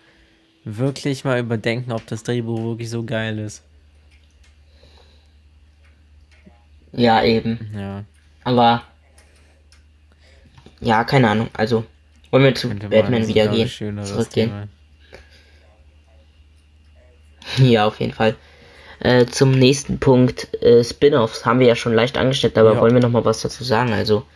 [0.64, 3.64] wirklich mal überdenken, ob das Drehbuch wirklich so geil ist.
[6.92, 7.68] Ja, eben.
[7.76, 8.04] Ja.
[8.44, 8.82] Aber
[10.80, 11.48] ja, keine Ahnung.
[11.52, 11.84] Also
[12.30, 13.68] wollen wir zu Könnte Batman wieder gehen.
[13.68, 14.52] Zurückgehen.
[17.58, 18.34] Ja, auf jeden Fall.
[18.98, 22.80] Äh, zum nächsten Punkt, äh, Spin-offs haben wir ja schon leicht angeschnitten, aber Ja.
[22.80, 23.92] wollen wir noch mal was dazu sagen?
[23.92, 24.26] Also,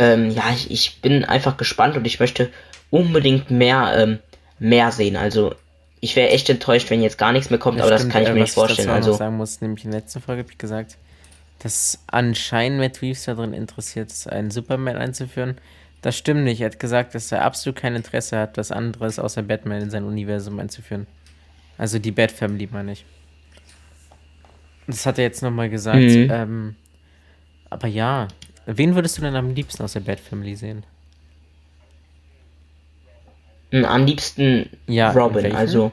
[0.00, 2.50] ähm, ja, ich, ich bin einfach gespannt und ich möchte
[2.88, 4.18] unbedingt mehr, ähm,
[4.58, 5.16] mehr sehen.
[5.16, 5.54] Also,
[6.00, 8.22] ich wäre echt enttäuscht, wenn jetzt gar nichts mehr kommt, Ja, aber das stimmt, kann
[8.22, 8.88] ich äh, mir nicht vorstellen.
[8.88, 10.96] noch Also, sagen muss, nämlich in der letzten Folge habe ich gesagt,
[11.58, 15.58] dass anscheinend Matt Reeves darin interessiert ist, einen Superman einzuführen.
[16.00, 16.62] Das stimmt nicht.
[16.62, 20.04] Er hat gesagt, dass er absolut kein Interesse hat, was anderes außer Batman in sein
[20.04, 21.06] Universum einzuführen.
[21.76, 23.04] Also die Bat Family, meine ich.
[24.86, 26.00] Das hat er jetzt nochmal gesagt.
[26.00, 26.28] Mhm.
[26.30, 26.76] Ähm,
[27.68, 28.28] aber ja,
[28.76, 30.84] wen würdest du denn am liebsten aus der Bat Family sehen?
[33.72, 35.92] m, am liebsten Ja, Robin, also.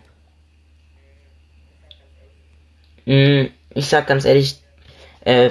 [3.05, 4.59] Mm, Ich sag ganz ehrlich,
[5.21, 5.49] äh,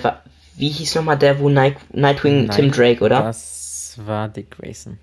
[0.57, 3.23] wie hieß nochmal der, wo Night, Nightwing Tim Nein, Drake, oder?
[3.23, 4.99] Das war Dick Grayson.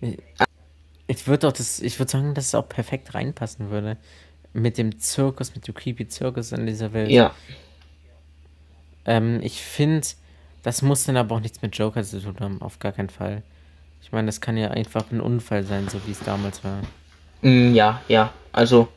[0.00, 0.18] Ich-
[1.10, 3.96] Ich würde auch das, ich würde sagen, dass es auch perfekt reinpassen würde.
[4.52, 7.10] Mit dem Zirkus, mit dem creepy Zirkus in dieser Welt.
[7.10, 7.34] Ja,
[9.08, 10.06] Ähm, ich finde,
[10.62, 13.42] das muss dann aber auch nichts mit Joker zu tun haben, auf gar keinen Fall.
[14.02, 16.82] Ich meine, das kann ja einfach ein Unfall sein, so wie es damals war.
[17.40, 18.34] Mm, ja, ja.
[18.52, 18.88] Also,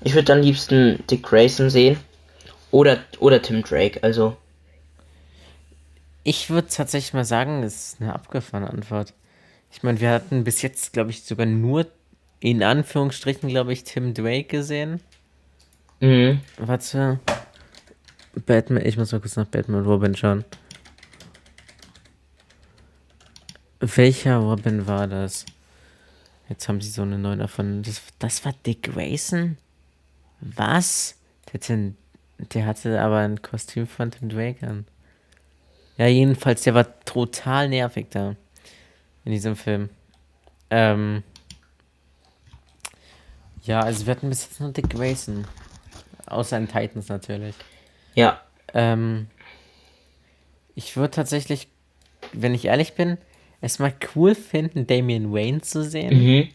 [0.00, 1.98] ich würde am liebsten Dick Grayson sehen.
[2.70, 4.36] Oder, oder Tim Drake, also.
[6.22, 9.12] Ich würde tatsächlich mal sagen, es ist eine abgefahrene Antwort.
[9.72, 11.86] Ich meine, wir hatten bis jetzt, glaube ich, sogar nur
[12.38, 15.00] in Anführungsstrichen, glaube ich, Tim Drake gesehen.
[15.98, 16.40] Mhm.
[16.58, 17.18] Warte.
[18.46, 20.44] Batman, ich muss mal kurz nach Batman und Robin schauen.
[23.80, 25.44] Welcher Robin war das?
[26.48, 27.82] Jetzt haben sie so eine neue davon.
[27.82, 29.58] Das, das war Dick Grayson?
[30.40, 31.16] Was?
[31.46, 31.96] Der, hat den-
[32.54, 34.86] der hatte aber ein Kostüm von Tim Drake an.
[35.98, 38.36] Ja, jedenfalls, der war total nervig da.
[39.24, 39.90] In diesem Film.
[40.70, 41.22] Ähm.
[43.62, 45.46] Ja, also wir hatten bis jetzt nur Dick Grayson.
[46.26, 47.54] Außer in Titans natürlich.
[48.14, 48.40] Ja.
[48.74, 49.26] Ähm,
[50.74, 51.68] ich würde tatsächlich,
[52.32, 53.18] wenn ich ehrlich bin,
[53.60, 56.18] es mal cool finden, Damian Wayne zu sehen.
[56.18, 56.48] Mhm.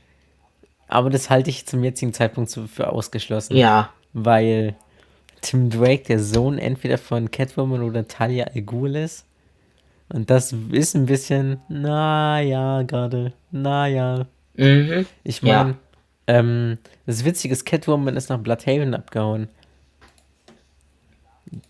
[0.88, 3.55] Aber das halte ich zum jetzigen Zeitpunkt für ausgeschlossen.
[3.58, 3.91] Ja.
[4.14, 4.76] Weil
[5.41, 9.26] Tim Drake der Sohn entweder von Catwoman oder Talia al Ghul ist.
[10.10, 14.26] Und das ist ein bisschen, naja, gerade, naja.
[14.55, 15.05] Mhm.
[15.24, 15.64] Ich Ja.
[15.64, 15.76] meine,
[16.28, 19.49] ähm, das Witzige ist, Catwoman ist nach Bloodhaven abgehauen.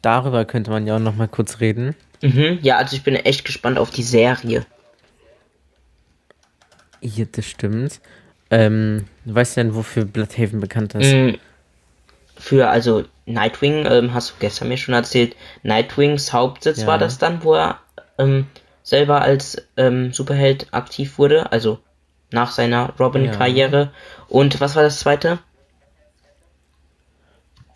[0.02, 1.96] Darüber könnte man ja auch noch mal kurz reden.
[2.22, 2.60] Mhm.
[2.62, 4.66] Ja, also ich bin echt gespannt auf die Serie.
[7.02, 8.00] Ja, das stimmt.
[8.50, 11.14] Ähm, weißt du denn, wofür Bloodhaven bekannt ist?
[11.14, 11.38] Mhm.
[12.38, 16.88] Für, also, Nightwing, ähm, hast du gestern mir schon erzählt, Nightwings Hauptsitz Ja.
[16.88, 17.80] war das dann, wo er
[18.18, 18.48] ähm,
[18.84, 21.80] selber als ähm, Superheld aktiv wurde, also
[22.32, 23.92] nach seiner Robin-Karriere.
[24.30, 25.40] Und was war das zweite?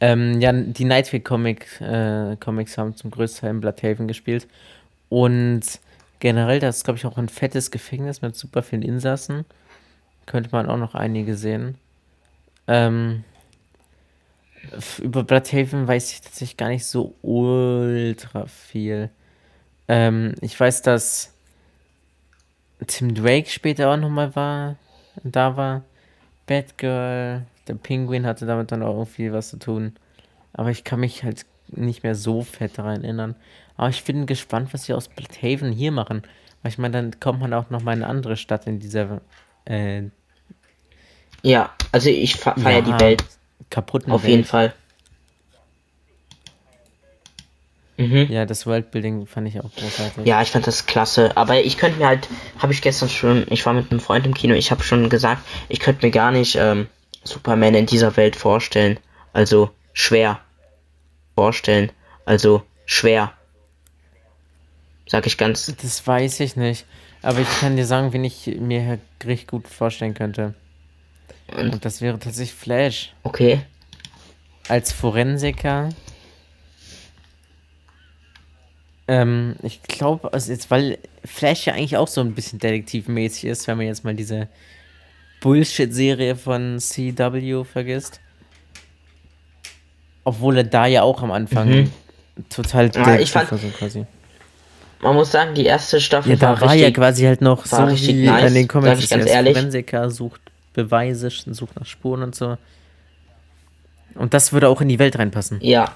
[0.02, 4.48] Ähm, ja, die Nightwing Comic, äh, Comics haben zum größten Teil in Bloodhaven gespielt.
[5.10, 5.62] Und
[6.20, 9.46] generell, das ist, glaube ich, auch ein fettes Gefängnis mit super vielen Insassen.
[10.26, 11.78] Könnte man auch noch einige sehen.
[12.68, 13.24] Ähm,
[15.00, 19.10] über Bloodhaven weiß ich tatsächlich gar nicht so ultra viel.
[19.88, 21.34] Ähm, ich weiß, dass
[22.88, 24.78] Tim Drake später auch nochmal war,
[25.24, 25.84] da war.
[26.48, 29.96] Batgirl, der Penguin hatte damit dann auch irgendwie was zu tun.
[30.54, 33.36] Aber ich kann mich halt nicht mehr so fett daran erinnern.
[33.78, 36.24] Aber ich bin gespannt, was sie aus Bloodhaven hier machen.
[36.62, 39.22] Weil ich meine, dann kommt man auch noch mal in eine andere Stadt in dieser
[39.66, 40.04] äh,
[41.42, 43.24] Ja, also ich fe- feier ja, die Welt,
[43.70, 44.32] kaputten auf Welt.
[44.32, 44.74] jeden Fall.
[47.98, 48.28] Mhm.
[48.30, 50.26] Ja, das Worldbuilding fand ich auch großartig.
[50.26, 51.36] Ja, ich fand das klasse.
[51.38, 52.28] Aber ich könnte mir halt,
[52.60, 55.42] habe ich gestern schon, ich war mit einem Freund im Kino, ich habe schon gesagt,
[55.70, 56.88] ich könnte mir gar nicht ähm,
[57.24, 59.00] Superman in dieser Welt vorstellen.
[59.34, 60.40] Also schwer
[61.36, 61.92] vorstellen.
[62.26, 63.34] Also schwer.
[65.08, 65.74] Sag ich ganz.
[65.82, 66.86] Das weiß ich nicht.
[67.22, 70.54] Aber ich kann dir sagen, wen ich mir richtig gut vorstellen könnte.
[71.48, 73.14] Und- Und das wäre tatsächlich Flash.
[73.24, 73.62] Okay.
[74.68, 75.90] als Forensiker.
[79.08, 83.68] Ähm, ich glaube, also jetzt, weil Flash ja eigentlich auch so ein bisschen detektivmäßig ist,
[83.68, 84.48] wenn man jetzt mal diese
[85.42, 88.22] Bullshit-Serie von CW vergisst.
[90.24, 91.92] Obwohl er da ja auch am Anfang Mhm.
[92.50, 94.06] total Ja, ich fand- war, so quasi.
[95.02, 96.82] Man muss sagen, die erste Staffel Ja, da war war richtig.
[96.84, 98.98] ja quasi halt noch so richtig wie nice, in den sag Comics.
[99.00, 99.54] ich ist ganz ist ehrlich.
[99.58, 100.42] Forensiker sucht
[100.74, 102.58] Beweise, sucht nach Spuren und so.
[104.16, 105.58] Und das würde auch in die Welt reinpassen.
[105.62, 105.92] Ja.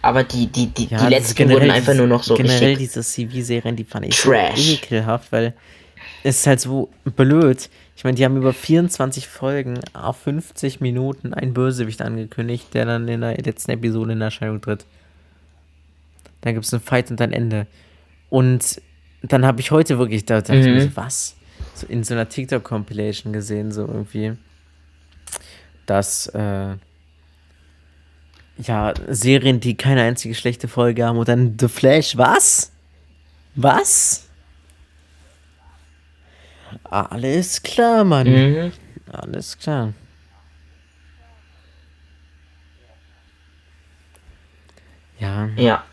[0.00, 2.78] Aber die, die, die, Ja, die letzten generell wurden einfach nur noch so Generell richtig.
[2.78, 4.74] diese CV-Serien, die fand ich Trash.
[4.74, 5.52] ekelhaft, weil
[6.24, 7.68] es ist halt so blöd.
[8.02, 13.06] Ich meine, die haben über 24 Folgen auf 50 Minuten einen Bösewicht angekündigt, der dann
[13.06, 14.86] in der letzten Episode in Erscheinung tritt.
[16.40, 17.68] Dann gibt es einen Fight und ein Ende.
[18.28, 18.82] Und
[19.22, 20.90] dann habe ich heute wirklich da dachte ich mir Mhm.
[20.90, 21.36] so, was?
[21.74, 24.32] So in so einer TikTok-Compilation gesehen, so irgendwie,
[25.86, 26.74] dass äh,
[28.58, 32.72] ja, Serien, die keine einzige schlechte Folge haben und dann The Flash, was?
[33.54, 34.21] Was?
[36.84, 38.26] Alles klar, Mann.
[38.28, 38.72] Mhm.
[39.10, 39.92] Alles klar.
[45.18, 45.84] Ja, Ja.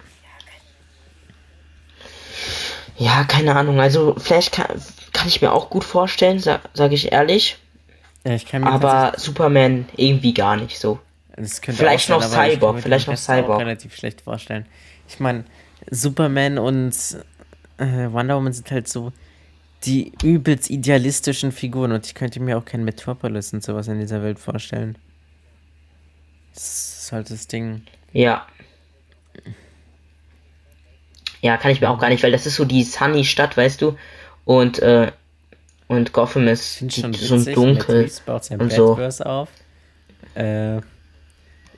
[2.98, 3.80] Ja, keine Ahnung.
[3.80, 4.68] Also Flash kann,
[5.14, 7.58] kann ich mir auch gut vorstellen, sa sage ich ehrlich.
[8.26, 11.00] ja, ich kann mir Aber Superman irgendwie gar nicht so.
[11.38, 13.62] vielleicht noch Cyborg, kann mir vielleicht noch Cyborg.
[13.62, 14.66] relativ schlecht vorstellen.
[15.08, 15.46] Ich meine,
[15.90, 16.94] Superman und
[17.78, 19.14] äh, Wonder Woman sind halt so
[19.86, 24.22] die übelst idealistischen Figuren und ich könnte mir auch kein Metropolis und sowas in dieser
[24.22, 24.98] Welt vorstellen.
[26.54, 27.84] Das ist halt das Ding.
[28.12, 28.46] Ja.
[31.42, 33.82] Ja, kann ich mir auch gar nicht, weil das ist so die sunny Stadt, weißt
[33.82, 33.98] du?
[34.44, 35.12] Und, äh,
[35.88, 38.12] und Gotham ist schon so witzig, dunkel.
[38.58, 38.98] Und so.
[39.26, 39.50] Auf.
[40.36, 40.82] Äh,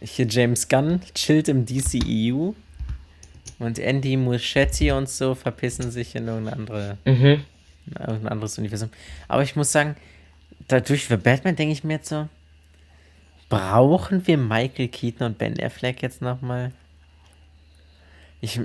[0.02, 2.54] hier James Gunn chillt im DCEU
[3.60, 7.44] und Andy Muschietti und so verpissen sich in irgendeine andere, Mhm.
[7.88, 8.90] In irgendein anderes Universum.
[9.28, 9.96] Aber ich muss sagen,
[10.68, 12.28] dadurch für Batman denke ich mir jetzt so,
[13.50, 16.72] brauchen wir Michael Keaton und Ben Affleck jetzt nochmal?
[18.42, 18.60] Ich,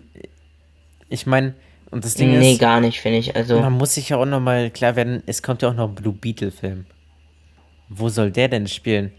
[1.08, 1.54] ich meine,
[1.90, 3.36] und das Ding Nee, ist, gar nicht, finde ich.
[3.36, 5.94] Also, man muss sich ja auch nochmal klar werden, es kommt ja auch noch ein
[5.94, 6.86] Blue Beetle-Film.
[7.88, 9.12] Wo soll der denn spielen?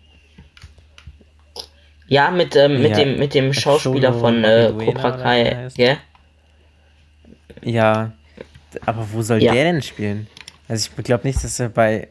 [2.07, 5.97] ja, mit, ähm, mit Ja, dem, mit dem Schauspieler Sholo von äh, Cobra Kai, gell?
[7.63, 8.13] Ja,
[8.85, 9.53] aber wo soll Ja.
[9.53, 10.27] der denn spielen?
[10.67, 12.07] Also ich glaube nicht, dass er bei.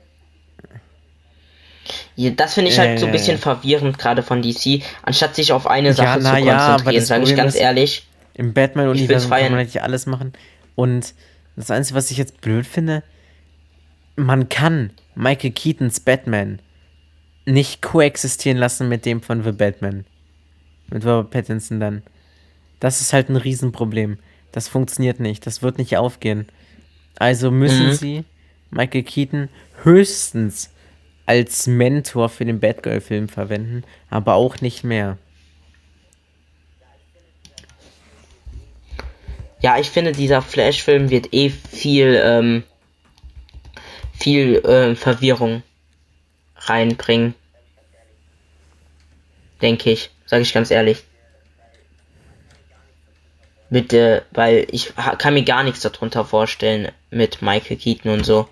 [2.16, 3.42] Ja, das finde ich Ja, halt so ein ja, bisschen ja.
[3.42, 7.24] verwirrend, gerade von DC, anstatt sich auf eine Sache na zu ja, konzentrieren, das sage
[7.24, 8.06] ich ganz ehrlich.
[8.34, 10.32] Im Batman-Universum kann man nicht alles machen.
[10.74, 11.14] Und
[11.56, 13.02] das Einzige, was ich jetzt blöd finde,
[14.16, 16.58] man kann Michael Keatons Batman
[17.44, 20.04] nicht koexistieren lassen mit dem von The Batman.
[20.88, 22.02] Mit Robert Pattinson dann.
[22.80, 24.18] Das ist halt ein Riesenproblem.
[24.56, 25.46] Das funktioniert nicht.
[25.46, 26.48] Das wird nicht aufgehen.
[27.18, 27.92] Also müssen Mhm.
[27.92, 28.24] sie
[28.70, 29.48] Michael Keaton
[29.82, 30.70] höchstens
[31.26, 35.18] als Mentor für den Batgirl-Film verwenden, aber auch nicht mehr.
[39.60, 42.62] Ja, ich finde, dieser Flash-Film wird eh viel, ähm,
[44.14, 45.64] viel äh, Verwirrung
[46.56, 47.34] reinbringen.
[49.60, 51.04] Denke ich, sage ich ganz ehrlich.
[53.68, 58.48] Mit, äh, weil ich kann mir gar nichts darunter vorstellen mit Michael Keaton und so.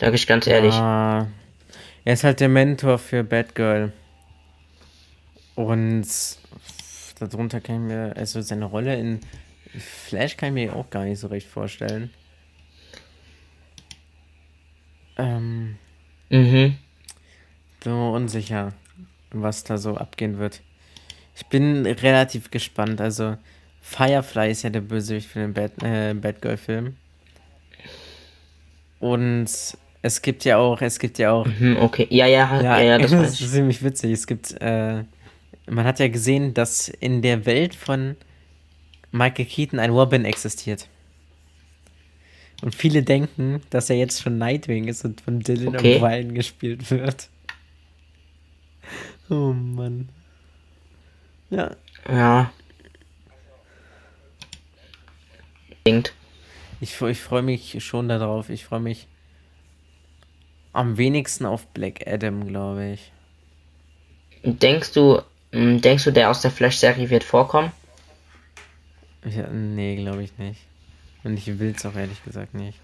[0.00, 0.74] Sag ich ganz ehrlich.
[0.74, 1.26] Ah,
[2.04, 3.92] er ist halt der Mentor für Batgirl.
[5.56, 6.06] Und
[7.18, 9.20] darunter kann ich mir, also seine Rolle in
[9.78, 12.10] Flash kann ich mir auch gar nicht so recht vorstellen.
[15.16, 15.76] Ähm,
[16.30, 16.76] Mhm.
[17.82, 18.72] so unsicher,
[19.30, 20.60] was da so abgehen wird.
[21.38, 23.00] Ich bin relativ gespannt.
[23.00, 23.36] Also,
[23.80, 26.96] Firefly ist ja der Bösewicht für den Bat, äh, Batgirl-Film.
[28.98, 29.48] Und
[30.02, 32.08] es gibt ja auch, es gibt ja auch Hm, okay.
[32.10, 33.48] Ja, ja, ja, ja, das das ist ich.
[33.50, 34.12] ziemlich witzig.
[34.12, 35.04] Es gibt, äh,
[35.66, 38.16] man hat ja gesehen, dass in der Welt von
[39.12, 40.88] Michael Keaton ein Robin existiert.
[42.62, 45.98] Und viele denken, dass er jetzt schon Nightwing ist und von Dylan Okay.
[45.98, 47.28] O'Brien gespielt wird.
[49.30, 50.08] Oh Mann.
[51.50, 51.70] Ja,
[52.08, 52.52] Ja.
[55.86, 56.12] Denkt.
[56.80, 58.50] ich, ich freue mich schon darauf.
[58.50, 59.06] Ich freue mich
[60.72, 63.12] am wenigsten auf Black Adam, glaube ich.
[64.44, 65.22] Denkst du,
[65.52, 67.72] mh, denkst du, der aus der Flash-Serie wird vorkommen?
[69.24, 70.60] Ja, nee, glaube ich nicht.
[71.24, 72.78] Und ich will es auch ehrlich gesagt nicht.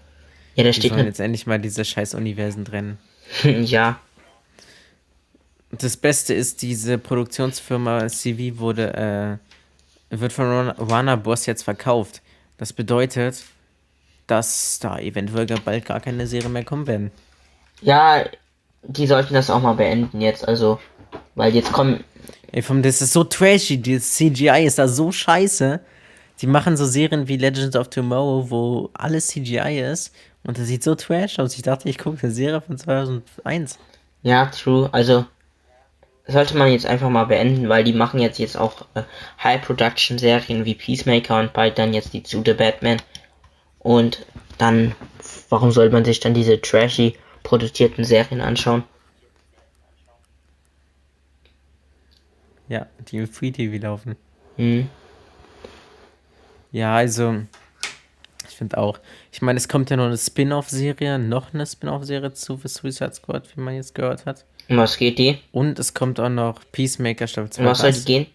[0.55, 2.97] Ja, der Die steht ne, jetzt endlich mal diese scheiß Universen trennen.
[3.43, 3.99] ja.
[5.79, 9.39] Das Beste ist, diese Produktionsfirma CV wurde,
[10.09, 11.45] äh, wird von Warner Bros.
[11.45, 12.21] jetzt verkauft.
[12.57, 13.43] Das bedeutet,
[14.27, 17.11] dass da eventuell bald gar keine Serie mehr kommen werden.
[17.81, 18.23] Ja,
[18.83, 20.79] die sollten das auch mal beenden jetzt, also.
[21.35, 22.03] Weil jetzt kommen.
[22.51, 25.79] Ey, vom, das ist so trashy, das CGI ist da so scheiße.
[26.41, 30.13] Die machen so Serien wie Legends of Tomorrow, wo alles CGI ist.
[30.43, 31.55] Und das sieht so trash aus.
[31.55, 33.79] Ich dachte, ich gucke eine Serie von 2001.
[34.23, 34.89] Ja, true.
[34.91, 35.25] Also.
[36.27, 39.03] Sollte man jetzt einfach mal beenden, weil die machen jetzt jetzt auch äh,
[39.43, 42.97] High-Production-Serien wie Peacemaker und bald dann jetzt die zu The Batman.
[43.79, 44.25] Und
[44.57, 44.95] dann,
[45.49, 48.83] warum soll man sich dann diese trashy produzierten Serien anschauen?
[52.67, 54.15] Ja, die im Free TV laufen.
[54.57, 54.89] Hm.
[56.71, 57.43] Ja, also,
[58.49, 58.99] ich finde auch.
[59.31, 63.55] Ich meine, es kommt ja noch eine Spin-off-Serie, noch eine Spin-off-Serie zu für Suicide Squad,
[63.55, 64.45] wie man jetzt gehört hat.
[64.67, 65.37] Um was geht die?
[65.51, 67.61] Und es kommt auch noch Peacemaker Staffel 2.
[67.61, 68.27] Um was soll die gehen?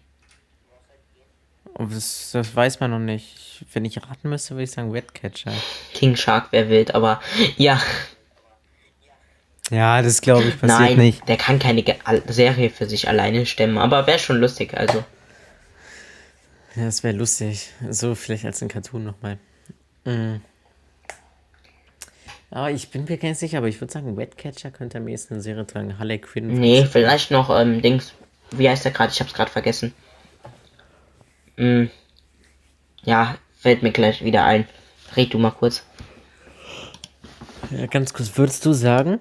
[1.73, 3.65] Und das, das weiß man noch nicht.
[3.73, 5.51] Wenn ich raten müsste, würde ich sagen Redcatcher.
[5.93, 7.21] King Shark wäre wild, aber
[7.57, 7.81] ja.
[9.69, 11.27] Ja, das glaube ich passiert Nein, nicht.
[11.29, 11.95] der kann keine Ge
[12.27, 15.03] Serie für sich alleine stemmen, aber wäre schon lustig, also.
[16.75, 17.69] Ja, das wäre lustig.
[17.89, 19.37] So vielleicht als ein Cartoon nochmal.
[20.05, 20.41] Mhm.
[22.51, 25.35] Aber ich bin mir gar nicht sicher, aber ich würde sagen, Redcatcher könnte am ehesten
[25.35, 25.97] eine Serie tragen.
[25.97, 26.59] Harley Quinn.
[26.59, 28.13] Nee, vielleicht noch, ähm, Dings.
[28.51, 29.11] Wie heißt der gerade?
[29.13, 29.93] Ich hab's gerade vergessen.
[31.55, 31.89] Hm.
[33.03, 34.67] Ja, fällt mir gleich wieder ein.
[35.15, 35.83] Red du mal kurz.
[37.71, 39.19] Ja, ganz kurz, würdest du sagen,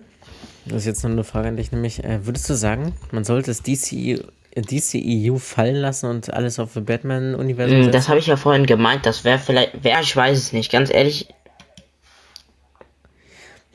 [0.64, 3.50] das ist jetzt noch eine Frage an dich, nämlich, äh, würdest du sagen, man sollte
[3.52, 4.24] das DC,
[4.56, 7.92] DCEU fallen lassen und alles auf Batman-Universum setzen?
[7.92, 9.06] das habe ich ja vorhin gemeint.
[9.06, 9.72] Das wäre vielleicht.
[9.82, 10.72] Wer, ich weiß es nicht.
[10.72, 11.28] Ganz ehrlich,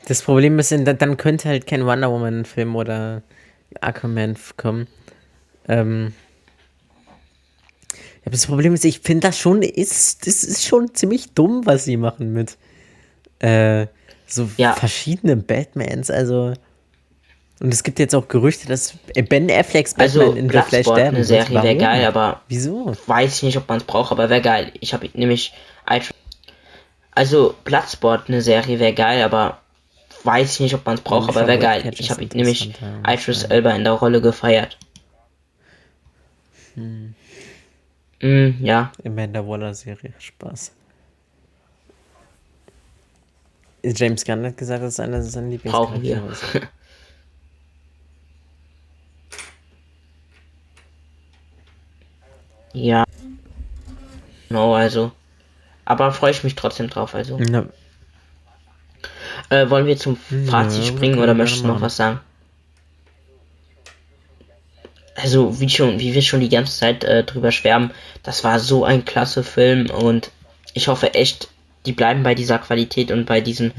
[0.06, 3.22] Das Problem ist, dann könnte halt kein Wonder Woman-Film oder
[3.80, 4.86] Aquaman kommen.
[5.68, 6.14] Ähm.
[8.24, 11.84] Ja, das Problem ist, ich finde das schon, ist, das ist schon ziemlich dumm, was
[11.84, 12.56] sie machen mit
[13.40, 13.86] äh,
[14.26, 14.72] so Ja.
[14.74, 16.54] verschiedenen Batmans, also.
[17.58, 18.94] Und es gibt jetzt auch Gerüchte, dass
[19.28, 21.24] Ben Afflecks Batman also in The Flash sterben eine.
[21.24, 22.94] Serie wäre geil, aber Wieso?
[23.06, 24.72] weiß ich nicht, ob man es braucht, aber wäre geil.
[24.80, 25.52] Ich habe nämlich.
[27.12, 29.62] Also Bloodsport, eine Serie wäre geil, aber
[30.26, 31.90] weiß ich nicht, ob man es braucht, aber wäre geil.
[31.96, 32.74] Ich habe nämlich.
[33.06, 34.76] Idris Elba in der Rolle gefeiert.
[36.74, 37.14] Hm.
[38.20, 38.92] Mm, ja.
[39.04, 40.12] Amanda Waller-Serie.
[40.18, 40.72] Spaß.
[43.82, 46.16] James Gunn hat gesagt, das ist einer seiner Brauchen wir.
[46.16, 46.68] Lieblingscharaktere.
[52.76, 53.04] Ja.
[54.50, 55.12] No, also.
[55.86, 57.38] Aber freue ich mich trotzdem drauf, also.
[57.38, 57.66] Na,
[59.50, 62.20] Äh, wollen wir zum Fazit Ja, springen oder möchtest du noch was sagen?
[65.14, 67.90] Also, wie schon, wie wir schon die ganze Zeit äh, drüber schwärmen,
[68.22, 70.30] das war so ein klasse Film und
[70.74, 71.48] ich hoffe echt,
[71.86, 73.72] die bleiben bei dieser Qualität und bei diesen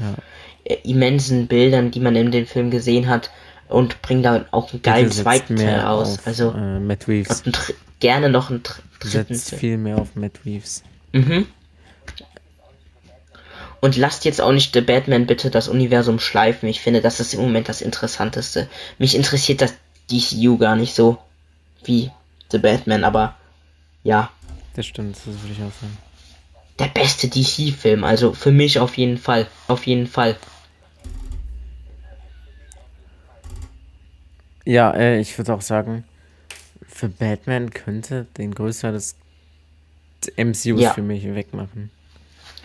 [0.64, 3.30] äh, immensen Bildern, die man in dem Film gesehen hat
[3.68, 6.18] und bringen da auch einen geilen zweiten Teil raus.
[6.24, 7.44] Also, äh, Matt Reeves.
[8.00, 9.60] gerne noch einen dr- dritten Setzt Film.
[9.60, 10.82] viel mehr auf Matt Reeves.
[11.12, 11.46] Mhm.
[13.80, 16.68] Und lasst jetzt auch nicht The Batman bitte das Universum schleifen.
[16.68, 18.68] Ich finde, das ist im Moment das Interessanteste.
[18.98, 19.72] Mich interessiert das
[20.10, 21.18] DCU gar nicht so
[21.84, 22.10] wie
[22.50, 23.36] The Batman, aber
[24.02, 24.30] ja,
[24.74, 25.96] Das stimmt, das würde ich auch sagen.
[26.78, 28.02] der beste DC-Film.
[28.04, 29.46] Also für mich auf jeden Fall.
[29.68, 30.36] Auf jeden Fall.
[34.64, 36.04] Ja, äh, ich würde auch sagen,
[36.86, 39.16] für Batman könnte den Größteil des
[40.36, 40.92] MCUs Ja.
[40.94, 41.90] für mich wegmachen.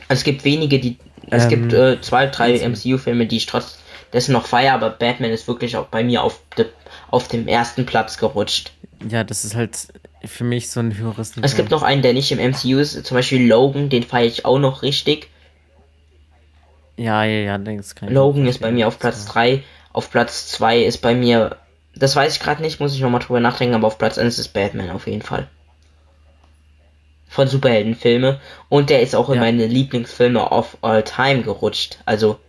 [0.08, 0.98] Also es gibt wenige, die.
[1.30, 3.80] Es Ähm, gibt äh, zwei, drei MCU-Filme, die ich trotz
[4.12, 6.68] dessen noch feiere, aber Batman ist wirklich auch bei mir auf, de,
[7.10, 8.74] auf dem ersten Platz gerutscht.
[9.10, 9.88] Ja, das ist halt
[10.24, 11.46] für mich so ein höheres Niveau.
[11.46, 14.46] Es gibt noch einen, der nicht im MCU ist, zum Beispiel Logan, den feiere ich
[14.46, 15.30] auch noch richtig.
[16.98, 19.64] Ja, ja, ja, das kann Logan ist bei mir auf Platz 3.
[19.92, 21.58] Auf Platz 2 ist bei mir.
[21.96, 24.50] Das weiß ich gerade nicht, muss ich nochmal drüber nachdenken, aber auf Platz 1 ist
[24.54, 25.48] Batman auf jeden Fall.
[27.34, 28.40] Von Superheldenfilme.
[28.70, 29.42] Und der ist auch in Ja.
[29.42, 31.98] meine Lieblingsfilme of all time gerutscht.
[32.06, 32.40] Also,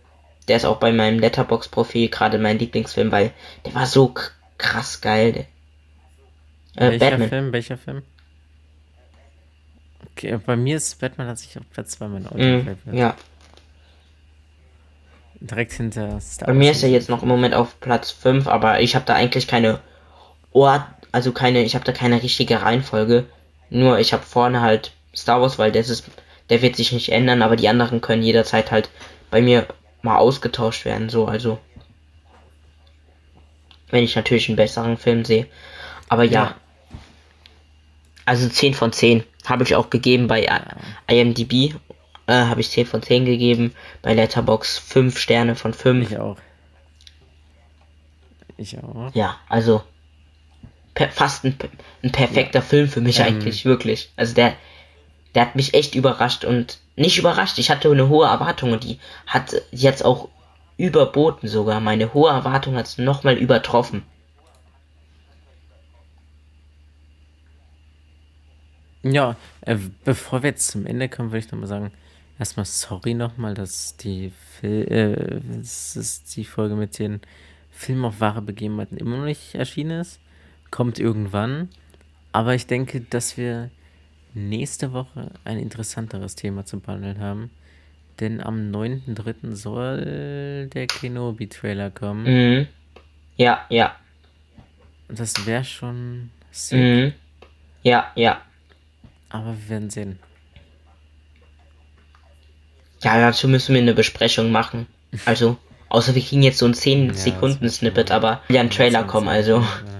[0.47, 3.31] der ist auch bei meinem Letterbox-Profil gerade mein Lieblingsfilm, weil
[3.65, 4.13] der war so
[4.59, 5.47] krass geil.
[6.75, 7.29] Äh, Welcher Batman.
[7.29, 7.51] Film?
[7.53, 8.03] Welcher Film?
[10.11, 13.15] Okay, bei mir ist Batman hat sich auf Platz 2 mein Auto Mhm, ja.
[15.39, 18.81] Direkt hinter Star Bei mir ist er jetzt noch im Moment auf Platz 5, aber
[18.81, 19.79] ich habe da eigentlich keine
[20.51, 23.25] Ort, also keine, ich habe da keine richtige Reihenfolge.
[23.69, 26.05] Nur ich habe vorne halt Star Wars, weil das ist,
[26.49, 28.89] der wird sich nicht ändern, aber die anderen können jederzeit halt
[29.31, 29.67] bei mir
[30.01, 31.59] mal ausgetauscht werden, so, also.
[33.89, 35.47] Wenn ich natürlich einen besseren Film sehe.
[36.09, 36.31] Aber ja.
[36.31, 36.55] Ja.
[38.25, 40.47] Also 10 von 10 habe ich auch gegeben bei
[41.07, 41.75] IMDb.
[42.27, 43.75] Äh, habe ich 10 von 10 gegeben.
[44.01, 46.11] Bei Letterbox 5 Sterne von 5.
[46.11, 46.37] Ich auch.
[48.57, 49.11] Ich auch.
[49.13, 49.83] Ja, also
[50.95, 51.55] per, fast ein,
[52.03, 52.65] ein perfekter ja.
[52.65, 53.27] Film für mich ähm.
[53.27, 54.11] eigentlich, wirklich.
[54.15, 54.55] Also der,
[55.35, 57.59] der hat mich echt überrascht und nicht überrascht.
[57.59, 60.29] Ich hatte eine hohe Erwartung und die hat jetzt auch
[60.77, 61.79] überboten sogar.
[61.81, 64.03] Meine hohe Erwartung hat es nochmal übertroffen.
[69.03, 71.91] Ja, äh, bevor wir jetzt zum Ende kommen, würde ich nochmal sagen,
[72.39, 77.21] erstmal sorry nochmal, dass die, Fil äh, dass die Folge mit den
[77.69, 80.19] Film auf wahre Begebenheiten immer noch nicht erschienen ist.
[80.75, 81.69] Kommt irgendwann.
[82.33, 83.71] Aber ich denke, dass wir
[84.33, 87.49] nächste Woche ein interessanteres Thema zu behandeln haben.
[88.19, 89.55] Denn am 9.3.
[89.55, 92.23] soll der Kenobi-Trailer kommen.
[92.25, 92.67] Mhm.
[93.37, 93.95] Ja, ja.
[95.07, 96.77] Das wäre schon sick.
[96.77, 97.13] Mhm.
[97.83, 98.41] Ja, ja.
[99.29, 100.19] Aber wir werden sehen.
[103.01, 104.87] Ja, dazu müssen wir eine Besprechung machen.
[105.23, 105.57] Also,
[105.87, 109.61] außer wir kriegen jetzt so ein 10 Ja, aber ja ein Trailer kommen, also.
[109.61, 109.94] ja.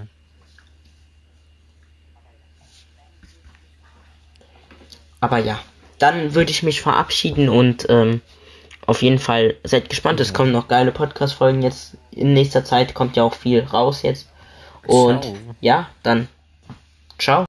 [5.26, 5.58] Aber ja,
[5.98, 8.20] dann würde ich mich verabschieden und ähm,
[8.86, 10.20] auf jeden Fall seid gespannt.
[10.20, 11.96] Es kommen noch geile Podcast-Folgen jetzt.
[12.12, 14.28] In nächster Zeit kommt ja auch viel raus jetzt.
[14.86, 15.36] Und Ciao.
[15.60, 16.28] ja, dann
[17.18, 17.44] ciao.